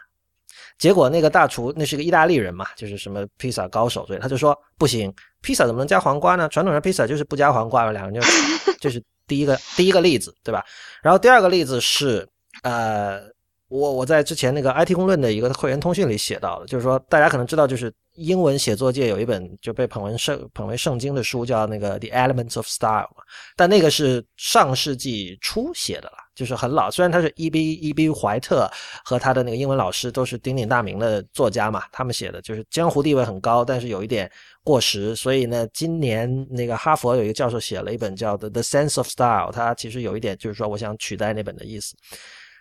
[0.78, 6.47] 结果那个大厨那是个意大利人嘛，就是什么披萨高手，所以他就说不行，披萨怎么能加黄瓜呢？
[6.47, 8.28] 传统上披萨就是不加黄瓜，两个人就
[8.80, 10.64] 这是第一个第一个例子，对吧？
[11.03, 12.26] 然后第二个例子是，
[12.64, 13.22] 呃，
[13.70, 23.24] 我我在之前那个 IT 公论的一个会员通讯里写到的，就是说大家可能知道，就是英文写作界有一本就被捧为圣捧为圣经的书，叫那个 The Elements of Style 嘛，
[23.55, 26.13] 但那个是上世纪初写的了。
[26.36, 27.74] 就是很老，虽然他是 E.B.
[27.74, 28.09] E.B.
[28.09, 28.65] 怀特
[29.03, 34.32] 和他的那个英文老师都是鼎鼎大名的作家嘛，他们写的就是江湖地位很高，但是有一点
[34.63, 35.13] 过时。
[35.17, 41.93] 所以呢，今年那个哈佛有一个教授写了一本叫《The The Sense of Style》，他其实有一点就是说，我想取代那本的意思。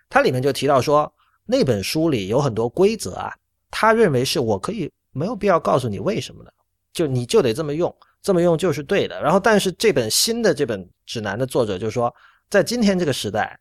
[0.08, 1.12] 他里面就提到说，
[1.44, 3.32] 那本书里有很多规则啊，
[3.70, 6.52] 他认为是我可以没有必要告诉你为什么的，
[6.92, 7.94] 就你就得这么用。
[8.20, 9.22] 这么用就是对的。
[9.22, 12.12] 然后，但是这本新的这本指南的作者就说，
[12.50, 13.58] 在今天这个时代，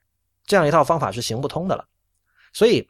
[0.47, 1.85] 这样一套方法是行不通的了。
[2.53, 2.85] 所以，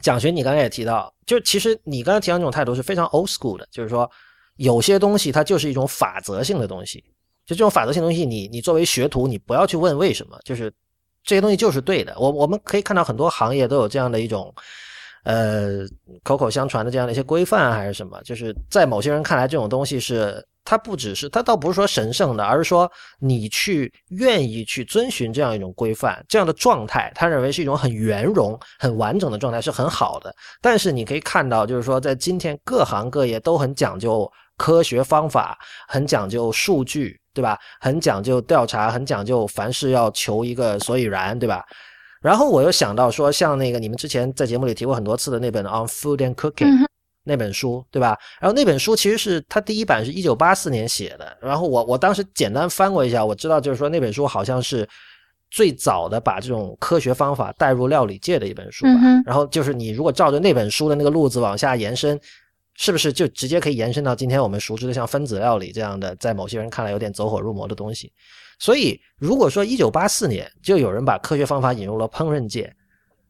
[0.00, 4.10] 蒋学，你刚才也提到，就其实你刚才提到这种态度是非常 old school 的，就是说
[4.56, 7.04] 有些东西它就是一种法则性的东西，
[7.44, 10.72] 就这种法则性东西，你你作为学徒，你不要去问为什么，就是
[11.24, 12.14] 这些东西就是对的。
[12.18, 14.54] 我我们可以看到很多行业都有这样的一种。
[15.24, 15.86] 呃，
[16.24, 30.34] 口口相传的这样的一些规范还是什么，就是在某些人看来，这种东西是它不只是它倒不是说神圣的，而是说你去愿意去遵循这样一种规范，这样的状态，他认为是一种很圆融、很完整的状态，是很好的。
[30.60, 35.56] 但是你可以看到，就是说在今天各行各业都很讲究科学方法，
[35.86, 37.58] 很讲究数据，对吧？
[37.80, 41.64] 很讲究调查，很讲究凡事要求一个所以然，对吧？
[42.20, 46.78] 然后我又想到说，像那个你们之前在节目里提过很多次的那本《On Food and Cooking》
[47.24, 48.16] 那本书，对吧？
[48.40, 51.36] 然后那本书其实是它第一版是一九八四年写的。
[51.40, 54.88] 然后我我当时简单翻过一下，我知道就是说那本书好像是
[55.50, 58.92] 最早的把这种科学方法带入料理界的一本书吧。
[59.26, 62.18] 然后就是你如果照着那本书的那个路子往下延伸，
[62.74, 68.12] 是不是就直接可以延伸到今天我们熟知的像分子料理这样的，在某些人看来有点走火入魔的东西？
[68.58, 72.72] 所以，如果说一九八四年就有人把科学方法引入了烹饪界，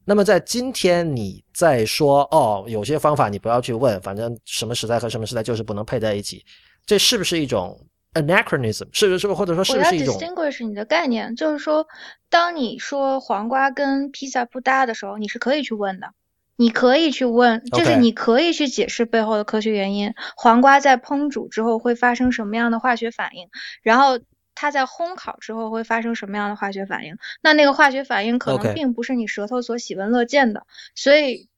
[0.05, 6.45] 那么在今天你再说哦，有些方法你不要去问，反正什么食材和什么食材就是不能配在一起，
[6.84, 7.78] 这是不是一种
[8.14, 8.86] anachronism？
[8.93, 9.26] 是不是？
[9.32, 11.86] 或者说是不是一种？distinguish 你的概念，就是说，
[12.28, 16.09] 当你说黄瓜跟披萨不搭的时候，你是可以去问的，
[16.57, 23.49] 你可以去问，就是你可以去解释背后的科学原因，黄瓜在烹煮之后会发生什么样的化学反应，
[23.83, 24.19] 然后。
[24.55, 27.17] 它在烘烤之后会发生什么样的化学反应？
[27.41, 31.49] 那那个化学反应可能并不是你舌头所喜闻乐见的，所以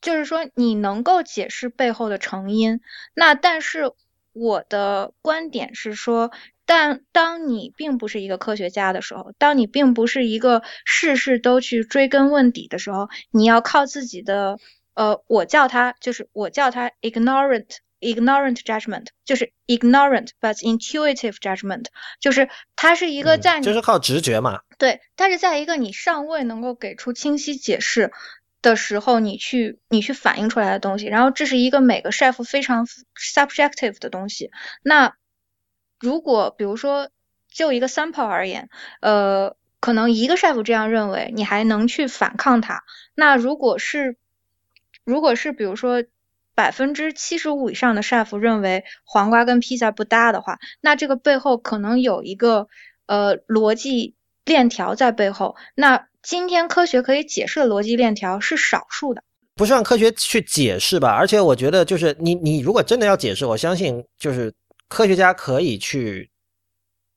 [0.00, 2.80] 就是说你能够解释背后的成因。
[3.14, 3.92] 那但是
[4.32, 6.30] 我的观点是说，
[6.66, 14.58] 但当你并不是一个科学家的时候，当你并不是一个事事都去追根问底的时候，你要靠自己的
[14.94, 17.78] 呃，我叫它就是我叫它 ignorant。
[17.98, 21.86] ignorant judgment 就是 ignorant but intuitive judgment，
[22.20, 24.60] 就是它是一个在就是靠直觉嘛。
[24.76, 28.12] 对，但是在一个你尚未能够给出清晰解释
[28.60, 32.86] 的时候，你去你去反映出来的东西，然后这是一个每个 chef 非常
[33.16, 34.50] subjective 的东西。
[34.82, 35.14] 那
[36.00, 37.08] 如果比如说
[37.50, 38.68] 就一个 sample 而言，
[39.00, 42.82] 呃，可能一个 chef 这样认为，你还能去反抗他。
[43.14, 44.16] 那如果是
[45.04, 46.04] 如果是比如说。
[46.56, 52.68] 百分之七十五以上的 chef 认为黄瓜跟披萨不搭的话，那这个背后可能有一个
[53.04, 55.54] 呃逻辑链条在背后。
[55.74, 59.22] 那今天科学可以解释的逻辑链条是少数的，
[59.54, 61.10] 不是让科学去解释吧？
[61.10, 64.50] 而且我觉得，就是你你如果真的要解释，我相信就是
[64.88, 66.30] 科学家可以去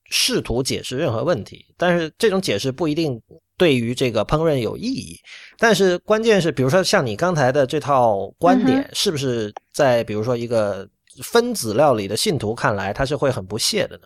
[0.09, 3.21] 试图解释任何问题，但是这种解释不一定。
[3.59, 5.19] 对于这个烹饪有意义，
[5.57, 10.87] 但是关键是，比如说像你刚才的这套观点，是不是在比如说一个
[11.21, 14.03] 分子料理的信徒看来，他是会很不屑的呢？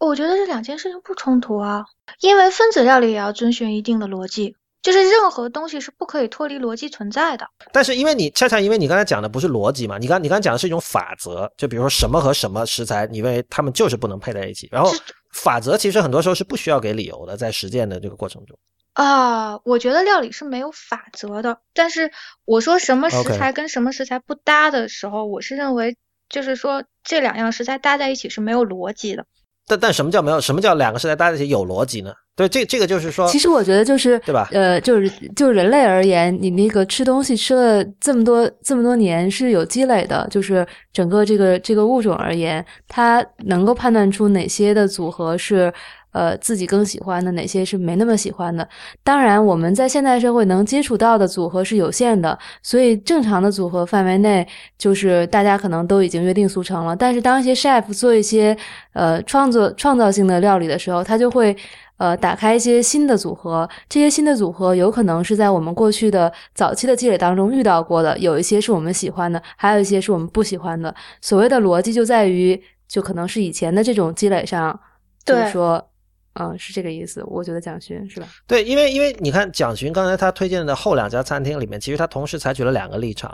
[0.00, 1.84] 我觉得这两件事情不冲突啊，
[2.22, 4.56] 因为分子料理也要遵循一定的逻辑。
[4.84, 14.92] 就是任何东西是不可以脱离逻辑存在的，但是因为你恰恰因为你刚才讲的不是逻辑嘛，你刚你刚才讲的是一种法则，就比如说什么和什么食材，你认为他们就是不能配在一起，然后
[15.32, 18.58] 法则其实很多时候是不需要给理由的，在实践的这个过程中
[18.92, 22.12] 啊，我觉得料理是没有法则的，但是
[22.44, 25.96] 我说什么食材跟什么食材不搭的时候，我是认为
[26.28, 29.24] 就是说这两样食材搭在一起是没有逻辑的。
[29.66, 30.38] 但但什么叫没有？
[30.40, 32.12] 什么叫两个食材搭在一起有逻辑呢？
[32.36, 34.48] 对，这这个就是说，其实我觉得就是对吧？
[34.52, 45.72] 呃，就是就人类而言，你那个吃东西吃了这么多这么多年是有积累的，就是整个这个这个物种而言，它能够判断出哪些的组合是。
[46.14, 48.68] 呃，自己更喜欢的哪些是没那么喜欢的？
[49.02, 54.46] 当然，我们在现代社会能接触到的组合是有限的，所以正常的组合范围内，
[54.78, 56.94] 就是大家可能都已经约定俗成了。
[56.94, 58.56] 但是，当一些 chef 做一些
[58.92, 61.56] 呃创作创造性的料理的时候，他就会
[61.96, 63.68] 呃打开一些新的组合。
[63.88, 70.94] 这些新的组合有可能是在我们过去的早期的积累当中遇到过的，有一些是我们喜欢的，还有一些是我们不喜欢的。
[71.20, 74.78] 所谓的逻辑就在于，就可能是以前的这种积累上，
[75.24, 75.90] 就是说。
[76.36, 77.22] 嗯，是这个意思。
[77.28, 78.26] 我觉得蒋勋是吧？
[78.44, 83.32] 对，因为因为你看蒋勋刚才他推荐的后两家餐厅里面，其实他同时采取了两个立场。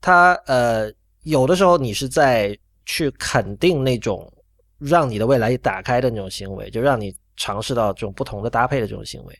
[0.00, 0.88] 他呃，
[1.24, 4.32] 有的时候你是在去肯定那种
[4.78, 9.34] 让你的未来打开的那种行为，就让你尝试到这种不同的搭配的这种行为。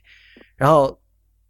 [0.57, 0.99] 然后，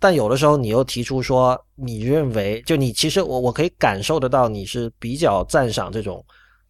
[0.00, 6.24] 但有的时候你又提出说，你认为就你其实我我可以感受得到你是比较赞赏这种。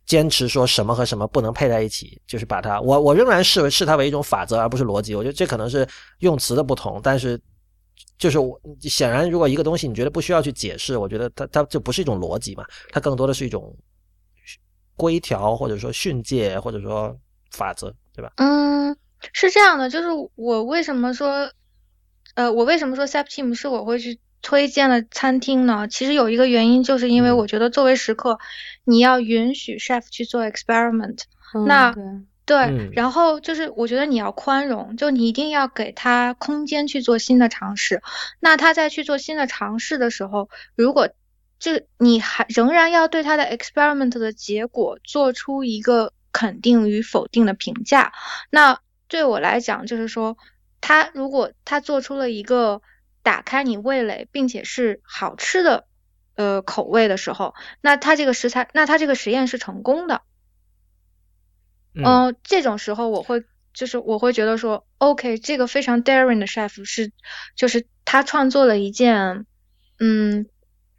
[0.06, 5.14] 坚持说什么和什么不能配在一起，就是把它，我我仍然视为视它为一种法则，而不是逻辑。
[5.14, 5.86] 我觉得这可能是
[6.20, 7.38] 用词的不同，但是
[8.16, 13.76] 就是我显然，如果一个东西你觉得不需要去解释，我觉得它它就不是一种逻辑嘛，它更多的是一种
[14.96, 17.14] 规条或者说训诫或者说
[17.50, 18.32] 法则，对吧？
[18.38, 18.96] 嗯，
[19.32, 21.50] 是这样的，就是我为什么说，
[22.34, 24.18] 呃，我为什么说 Septim 是我会去。
[24.40, 28.38] 推荐的餐厅呢，其实有一个原因，就是因为我觉得作为食客，
[28.84, 31.22] 你要允许 chef 去做 experiment。
[31.66, 31.92] 那
[32.46, 38.00] 对，然后就是我觉得你要宽容，就你一定要给他空间去做新的尝试。
[38.38, 41.08] 那他在去做新的尝试的时候，如果
[41.58, 48.12] 这你还仍然要对他的 experiment 的结果做出一个肯定与否定的评价，
[48.50, 48.78] 那
[49.08, 50.36] 对我来讲就是说，
[50.80, 52.80] 他如果他做出了一个。
[53.20, 55.86] 打开你味蕾，并且是好吃的，
[56.36, 57.52] 呃口味的时候，
[57.82, 60.22] 那他这个食材，那他这个实验是成功的。
[61.94, 63.44] 嗯，这种时候我会，
[63.74, 67.12] 就是我会觉得说，OK，这个非常 daring 的 chef 是，
[67.54, 69.44] 就是他创作了一件，
[69.98, 70.46] 嗯，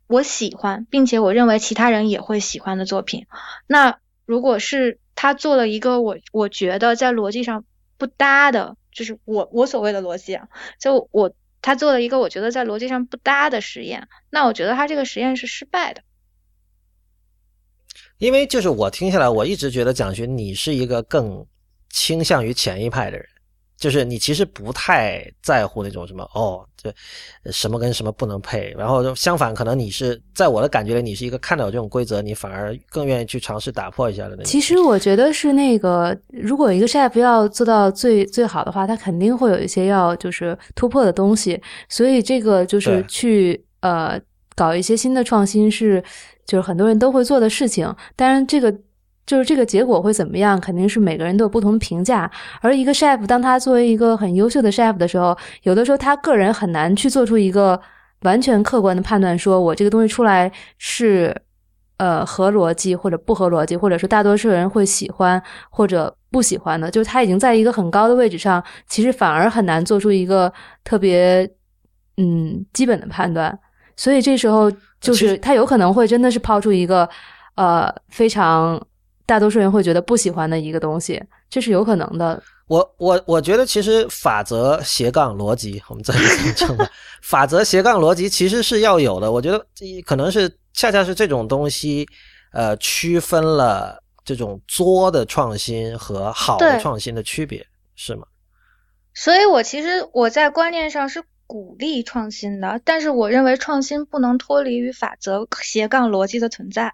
[0.05, 3.25] 我喜欢，并且我认为其他人也会喜欢的作品。
[3.65, 7.65] 那如果是他做了一个我我觉得在逻辑上
[7.99, 10.47] 不搭的，就是我我所谓的逻辑啊，
[10.79, 11.31] 就我。
[11.61, 16.01] 他做了一个我觉得在逻辑上不搭的实验，那我觉得他这个实验是失败的。
[18.17, 21.45] 因为就是我听下来，我一直觉得蒋勋你是一个更
[21.89, 23.27] 倾向于前一派的人。
[23.79, 26.93] 就是你其实不太在乎那种什么哦，这
[27.49, 34.43] 什么跟什么不能配，然后相反，可能你是在我的感觉里，你是一个看到这种规则，你反而更愿意去尝试打破一下的那种。
[34.43, 44.19] 其实我觉得是那个，如果一个 chef 要做到最最好的话，他肯定会有一些要就是突破的东西，所以这个就是去呃
[44.55, 46.03] 搞一些新的创新是
[46.45, 48.75] 就是很多人都会做的事情，当然这个。
[49.29, 52.29] 就是这个结果会怎么样，肯定是每个人都有不同的评价。
[52.61, 57.79] 而一个 chef，当他作为一个很优秀的 chef 的时候，有的时候他个人很难去做出一个
[58.21, 61.39] 完全客观的判断，说我这个东西出来是
[61.97, 66.89] 呃合逻辑或者不合逻辑，或者说大多数人会喜欢或者不喜欢的。
[66.89, 70.51] 就是他已经在一个很高的位置上，其实反而很难做出一个
[70.83, 71.47] 特别
[72.17, 73.55] 嗯基本的判断。
[73.95, 77.07] 所以这时候就是他有可能会真的是抛出一个
[77.53, 78.81] 呃非常。
[79.29, 82.41] 大多数人会觉得不喜欢的一个东西，这是有可能的。
[82.67, 86.11] 我我我觉得其实法则斜杠逻辑，我们再
[86.55, 86.89] 称吧，
[87.21, 89.31] 法则斜杠逻辑其实是要有的。
[89.31, 89.63] 我觉得
[90.03, 92.07] 可能是恰恰是这种东西，
[92.53, 97.63] 呃，区分了这种作的创新和好的创新的区别，
[97.95, 98.25] 是吗？
[99.13, 106.93] 所以我其实我在观念上是鼓励创新的，但是我认为创新不能脱离于法则斜杠逻辑的存在。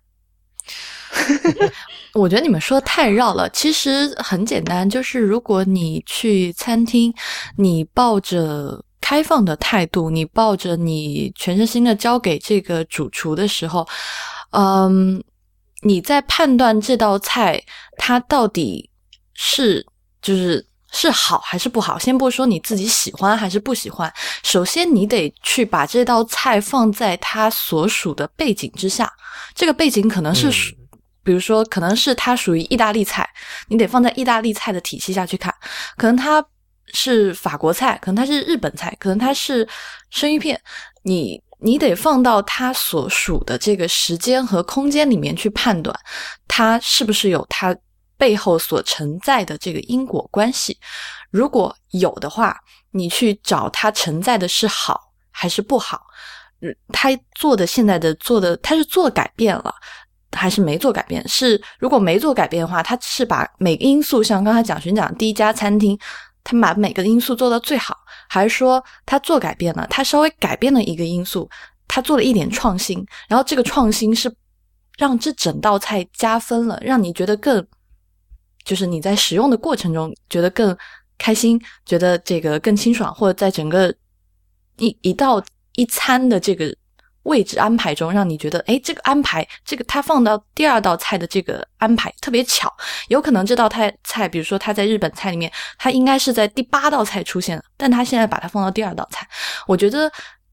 [2.14, 3.50] 我觉得你们说太绕了。
[3.50, 7.14] 其实很简单，就是如果你去餐厅，
[7.58, 13.88] 你抱着开放的态度，你抱着你全身心的交给这个主厨的时候，
[14.52, 15.22] 嗯，
[15.82, 17.62] 你在判断这道菜
[17.98, 18.90] 它到底
[19.34, 19.86] 是
[20.22, 29.12] 就是是好还是不好，先不说你自己喜欢还是不喜欢，首先你得去把这道菜放在它所属的背景之下，
[29.54, 30.50] 这个背景可能是。
[31.26, 33.28] 比如说，可能是它属于意大利菜，
[33.68, 35.52] 你得放在意大利菜的体系下去看；
[35.98, 36.46] 可能它
[36.94, 39.68] 是法国菜，可能它是日本菜，可能它是
[40.12, 40.62] 生鱼片，
[41.02, 46.00] 你你得放到它所属的这个时间和空间里面去判断，
[46.48, 47.76] 它是不是有它
[48.18, 50.78] 背后所承载的这个因果关系。
[51.32, 52.60] 如果有的话，
[52.92, 56.02] 你去找它承载的是好还是不好？
[56.62, 59.74] 嗯，他做的现在的做的，他是做改变了。
[60.32, 61.26] 还是没做改变。
[61.30, 65.98] 是如果没做改变的话，他是把每个因素，像刚才蒋巡讲第一家餐厅，
[66.44, 67.96] 他把每个因素做到最好，
[68.28, 71.50] 还是说他做改变了，他稍微改变了一个因素，
[71.88, 74.30] 他做了一点创新，然后这个创新是
[74.98, 77.66] 让这整道菜加分了，让你觉得更，
[78.66, 80.78] 就是你在使用的过程中觉得更
[81.18, 83.94] 开心，觉得这个更清爽，或者在整个
[84.78, 85.42] 一一道
[85.76, 86.76] 一餐的这个。
[87.26, 92.72] 位置安排中，让你觉得，哎，这个安排，这个他放到第二道菜的这个安排特别巧，
[93.08, 99.28] 有可能这道菜菜，比如说他在日本菜里面，他应该是在第八道菜出现的，但他现在把它放到第二道菜，
[99.66, 100.08] 我觉得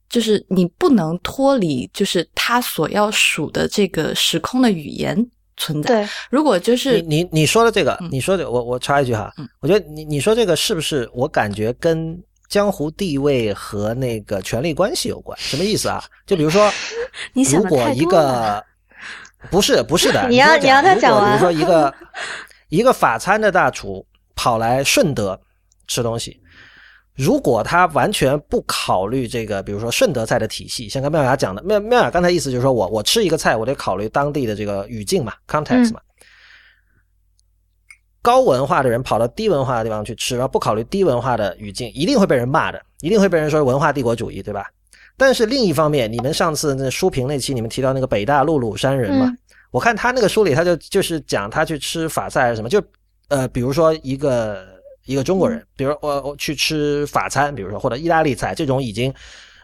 [0.09, 5.15] 就是你不能脱离，就是他所要数的这个时空的语言
[5.63, 6.03] 存在。
[6.03, 12.23] 对，如果就是你你你说的这个，你说的，我我插一句哈，我觉得你你说这个是不是我感觉跟。
[12.49, 16.05] 江湖地位和那个权力关系有关，什么意思啊？
[16.27, 16.71] 就比如说，
[17.33, 18.63] 如果一个
[19.51, 21.31] 不是不是的， 你要你要他讲完。
[21.31, 21.95] 比如说一个
[22.69, 25.41] 一个法餐的大厨跑来顺德
[25.87, 26.43] 吃东西，
[27.15, 36.01] 如果他完全不考虑这个，比如说顺德菜的体系，像刚妙雅讲的，妙妙雅刚才意思就是说我我吃一个菜，我得考虑当地的这个语境嘛，context 嘛。
[38.23, 44.65] 高文化的人跑到低文化的地方去吃，然后不考虑低文化的语境，一定会被人骂的，一定会被人说文化帝国主义，对吧？
[45.17, 49.31] 但是另一方面，你们上次那书评那期，你们提到那个北大陆鲁山人嘛，
[49.71, 52.83] 我看他那个书里，他就就是讲他去吃法菜还是什么，就
[53.29, 54.65] 呃，比如说一个
[55.05, 59.13] 一个中国人，比如我我去吃法餐，比如说或者意大利菜这种已经。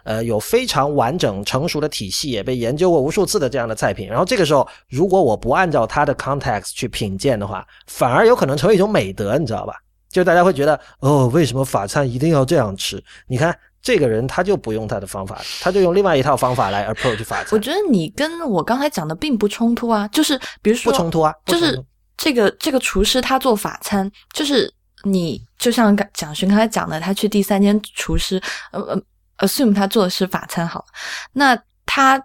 [0.04, 4.08] 呃，有非常完整成熟的体系，也被研究过无数次的这样的菜品。
[4.08, 9.74] 然后这个时候，如果我不按照它的 context 去品鉴的话，反而有可能成为一种美德，你知道吧？
[10.08, 13.02] 就大家会觉得，哦，为什么法餐一定要这样吃？
[13.26, 17.48] 你看这个人他就不用他的方法，他就用另外一套方法来 approach 法餐。
[17.52, 21.84] 我觉得你跟我刚才讲的并不冲突啊，就是比如说不冲突啊，就是
[22.16, 24.72] 这个这个厨师他做法餐，就是
[25.04, 28.40] 你就像蒋勋刚才讲的，他去第三间厨师，
[28.72, 29.02] 呃呃。
[29.38, 30.84] assume 他做的是法餐好，
[31.32, 31.56] 那
[31.86, 32.20] 他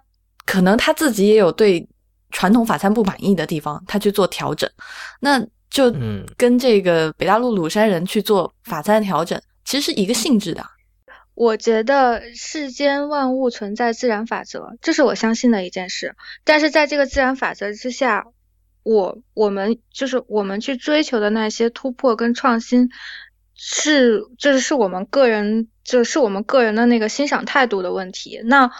[0.47, 1.87] 可能他自己也有对
[2.31, 4.67] 传统法餐不满意的地方，他去做调整，
[5.19, 5.39] 那
[5.69, 5.93] 就
[6.35, 10.65] 跟这个北大陆鲁山人去做法餐调整，其实是一个性质的。
[11.35, 16.15] 我觉得世间万物存在自然法则，这是我相信的一件事。
[16.43, 18.25] 但是在这个自然法则之下，
[18.84, 22.89] 我我们就是我们去追求的那些突破跟创新。
[23.55, 28.41] 是，这是我们个人，就是我们个人的那个欣赏态度的问题。
[28.43, 28.72] 那，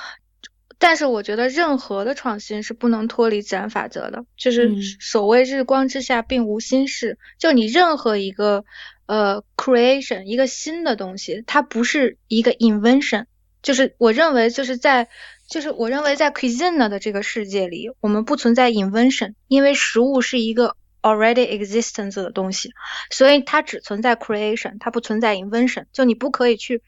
[0.80, 7.18] 但是我觉得任何的创新是不能脱离自然法则的，就是所谓日光之下并无新事。
[7.38, 8.66] 就你任何一个
[9.06, 13.26] 呃 creation，一个新的东西，它不是一个 invention。
[13.62, 15.08] 就是我认为，就是在，
[15.48, 20.76] 就是我认为在 cuisine 的这个世界里，我们不存在 invention，因为食物是一个。
[21.04, 22.72] already existence 的东西，
[23.12, 25.84] 所以它只存在 creation，它不存在 invention。
[25.92, 26.82] 就你不可以去，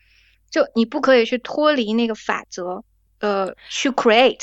[0.49, 2.81] 就你不可以去脱离那个法则，
[3.19, 4.39] 呃，去 create。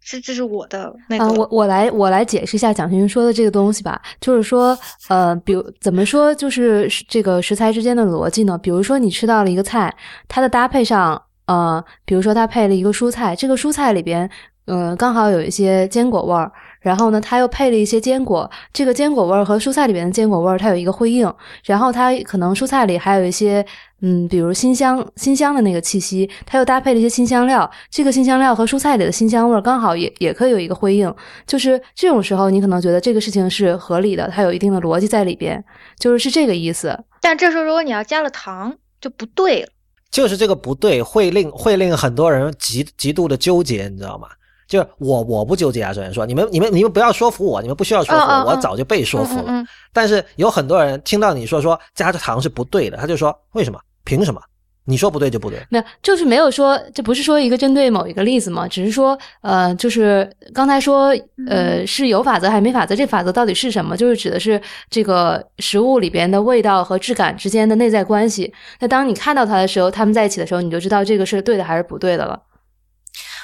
[0.00, 1.28] 是，这是我的那个。
[1.34, 4.00] 我我来我来解释一下蒋勋说的这个东西吧。
[4.18, 4.78] 就是说，
[5.10, 8.56] 呃，比如怎么说，就是这个食材之间的逻辑呢？
[8.56, 9.94] 比如说，你吃到了一个菜，
[10.26, 11.22] 它的搭配上，
[11.52, 14.28] 呃，比如说它配了一个蔬菜，这个蔬菜里边，
[14.64, 16.50] 呃，刚好有一些坚果味儿。
[16.80, 21.32] 然后呢，它又配了一些坚果，这个坚果味儿和蔬菜里面的坚果味儿它有一个辉映。
[21.64, 23.64] 然后它可能蔬菜里还有一些，
[24.00, 31.14] 嗯，比如新香新香的那个气息，它又搭配了一些新香料，这个新香料和蔬菜里的新香味儿刚好也也可以有一个辉映。
[31.46, 35.62] 就是这种时候，你可能觉得这个事情是合理的，它有一定的逻辑在里边，
[36.00, 36.98] 就是是这个意思。
[37.20, 39.68] 但这时候如果你要加了糖，就不对了。
[40.12, 44.28] 就是这个不对，会令会令很多人极极度的纠结，你知道吗？
[44.68, 49.64] 就是我我不纠结啊，首先说你们你们你们不要说服我，你们不需要说服我，我早就被说服了。
[49.92, 53.80] 但是有很多人听到你说说加着糖是不对的，他就说为什么？
[54.04, 54.40] 凭什么？
[54.84, 55.64] 你说不对就不对？
[55.70, 58.66] 没有，就是没有说，这不是说一个针对某一个例子嘛？
[58.66, 61.14] 只是说，呃，就是刚才说，
[61.46, 62.96] 呃，是有法则还是没法则？
[62.96, 63.96] 这法则到底是什么？
[63.96, 64.60] 就是指的是
[64.90, 68.52] 这个食物里边的味道和质感之间的内在关系。
[68.80, 72.42] 那当你看到它的时候，它们在一起的时候，你就知道这个是对的还是不对的了。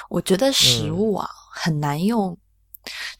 [0.09, 2.37] 我觉得食物啊很难用，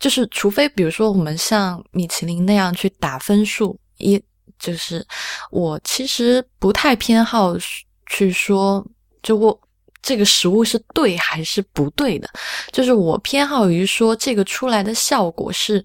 [0.01, 4.21] 就是除非比如说我们像米其林那样去打分数，一
[4.59, 5.07] 就是
[5.51, 7.55] 我其实不太偏好
[8.09, 8.85] 去说，
[9.23, 9.59] 就我
[10.03, 12.29] 这个食物是对还是不对的，
[12.73, 15.85] 就是我偏好于说这个出来的效果是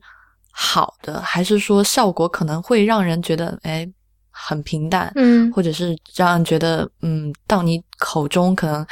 [0.52, 3.88] 好的，还是说效果可能会让人觉得哎
[4.32, 8.86] 很平淡，嗯，或者是让人觉得嗯到你口中可能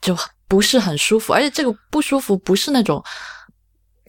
[0.00, 0.16] 就。
[0.46, 3.02] 不是很舒服，而且这个不舒服不是那种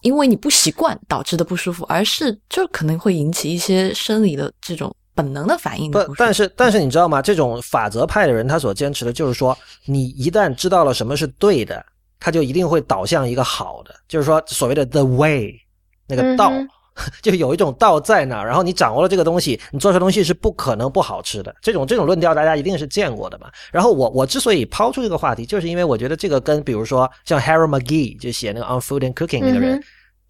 [0.01, 5.89] 因为你不习惯导致的不舒服，而是就可能会引起一些生理的这种本能的反应。
[5.89, 7.21] 不，但是但是你知道吗？
[7.21, 11.83] 这种法则派的人，他所坚持的就是说，你一旦知道了什么是对的，
[12.19, 15.51] 他就一定会导向一个好的，就是说所谓的 the way
[16.07, 16.51] 那个道。
[17.21, 21.53] 就有一种道在那儿，然后你掌握了这个东西，你做出东西是不可能不好吃的。
[21.61, 23.51] 这种这种论调大家一定是见过的嘛。
[23.69, 29.83] 然后我我之所以抛出这个话题，就是因为我觉得这个跟比如说像 Harold McGee 就写那个 On Food and Cooking 那个人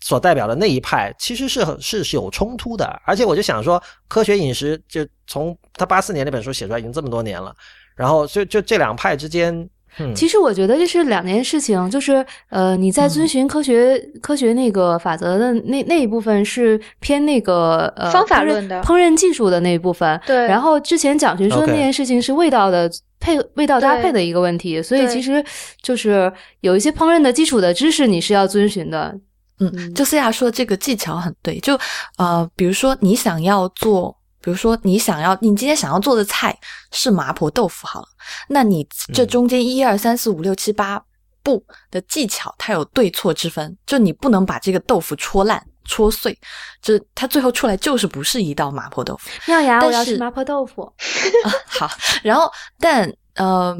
[0.05, 2.85] 所代表的那一派，其实是是是有冲突的。
[3.05, 7.51] 而且我就想说，科学饮食就从他八四年那本书写出来已经这么多年了，
[7.95, 9.67] 然后就就这两派之间。
[10.13, 20.21] 其实我觉得这是两件事情，就是呃，你在遵循科学科学那个法则的那那一部分是偏那个呃方法论的烹饪技术的那一部分。
[20.27, 20.45] 对。
[20.45, 22.87] 然后之前蒋勋说的那件事情是味道的
[23.19, 25.43] 配味道搭配的一个问题，所以其实
[25.81, 29.17] 就是有一些烹饪的基础的知识你是要遵循的。
[29.59, 31.79] 嗯，就思雅说这个技巧很对，就
[32.17, 36.57] 呃，比如说你想要做，比如说你想要你今天想要做的菜
[36.91, 38.07] 是麻婆豆腐，好了，
[38.49, 41.01] 那你这中间一二三四五六七八
[41.41, 45.65] 步的技巧，它有对错之分，就你不能把这个豆腐戳烂。
[45.87, 46.35] 戳碎，
[46.81, 49.29] 就它最后出来就是不是一道麻婆豆腐。
[49.45, 50.91] 妙雅，我要吃麻婆豆腐。
[51.67, 51.87] 好，
[52.23, 53.77] 然后但呃，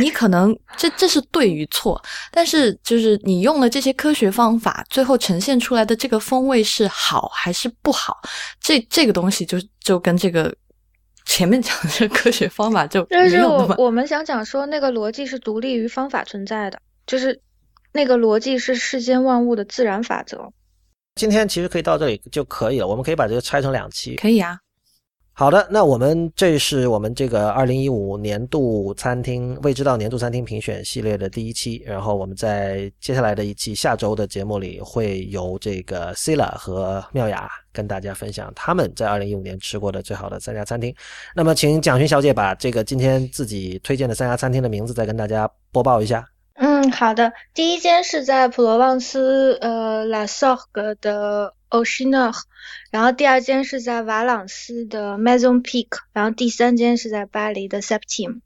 [0.00, 2.00] 你可能这这是对与错，
[2.30, 8.20] 但是就是你用了这些科学方法，最后呈现出来的这个风味是好还是不好？
[8.60, 10.54] 这这个东西就就跟这个
[11.24, 17.40] 前面讲的科学方法就但是我我们想讲说，那个逻辑是独立于方法存在的，就是
[17.92, 20.52] 那个逻辑是世间万物的自然法则。
[21.14, 24.16] 今天其实可以到这里就可以了，我们可以把这个拆成两期。
[24.16, 24.58] 可以啊。
[25.40, 40.94] 好的，那我们这是我们这个二零一五年度餐厅未知道年度餐厅评选系列的第一期，然后我们在接下来的一期下周的节目里，会由这个 Sila 和妙雅跟大家分享他们在二零一五年吃过的最好的三家餐厅。
[41.34, 46.22] 那么，请蒋勋小姐把这个今天自己推荐的三家餐厅的名字再跟大家播报一下。
[46.56, 47.32] 嗯，好的。
[47.54, 50.58] 第一间是在普罗旺斯，呃，La Sorg
[51.00, 52.30] 的 o c h i n o
[52.90, 58.40] 然后第二间是在瓦朗斯的 Maison Peak，然后第三间是在巴黎的 Septim。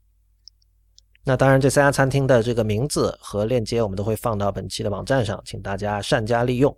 [1.27, 6.75] 那当然，这三家餐厅的这个名字和链接我们都会放到本期的网站上，请大家善加利用。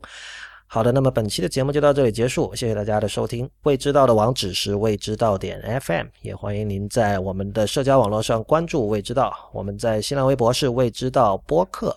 [0.69, 3.49] 好的，那么本期的节目就到这里结束，谢谢大家的收听。
[3.64, 9.34] 未知道的网址是未知道点 FM，也欢迎您在我们的社交网络上关注未知道。
[9.53, 11.94] 我们在新浪微博是未知道播客，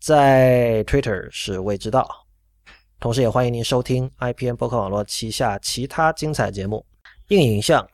[0.00, 2.25] 在 Twitter 是未知道，
[3.00, 6.84] 同时也欢迎您收听 IPN 播客网络旗下其他精彩节目：
[7.28, 7.88] 硬影像、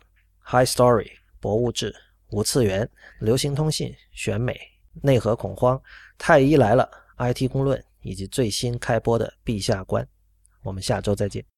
[0.44, 1.10] High Story、
[1.40, 1.94] 博物志、
[2.30, 2.88] 无次元、
[3.20, 4.58] 流行通信、选美、
[5.02, 5.80] 内核恐慌、
[6.18, 6.88] 太医来了、
[7.18, 7.82] IT 公论。
[8.02, 10.04] 以及最新开播的《陛下观》，
[10.62, 11.51] 我们下周再见。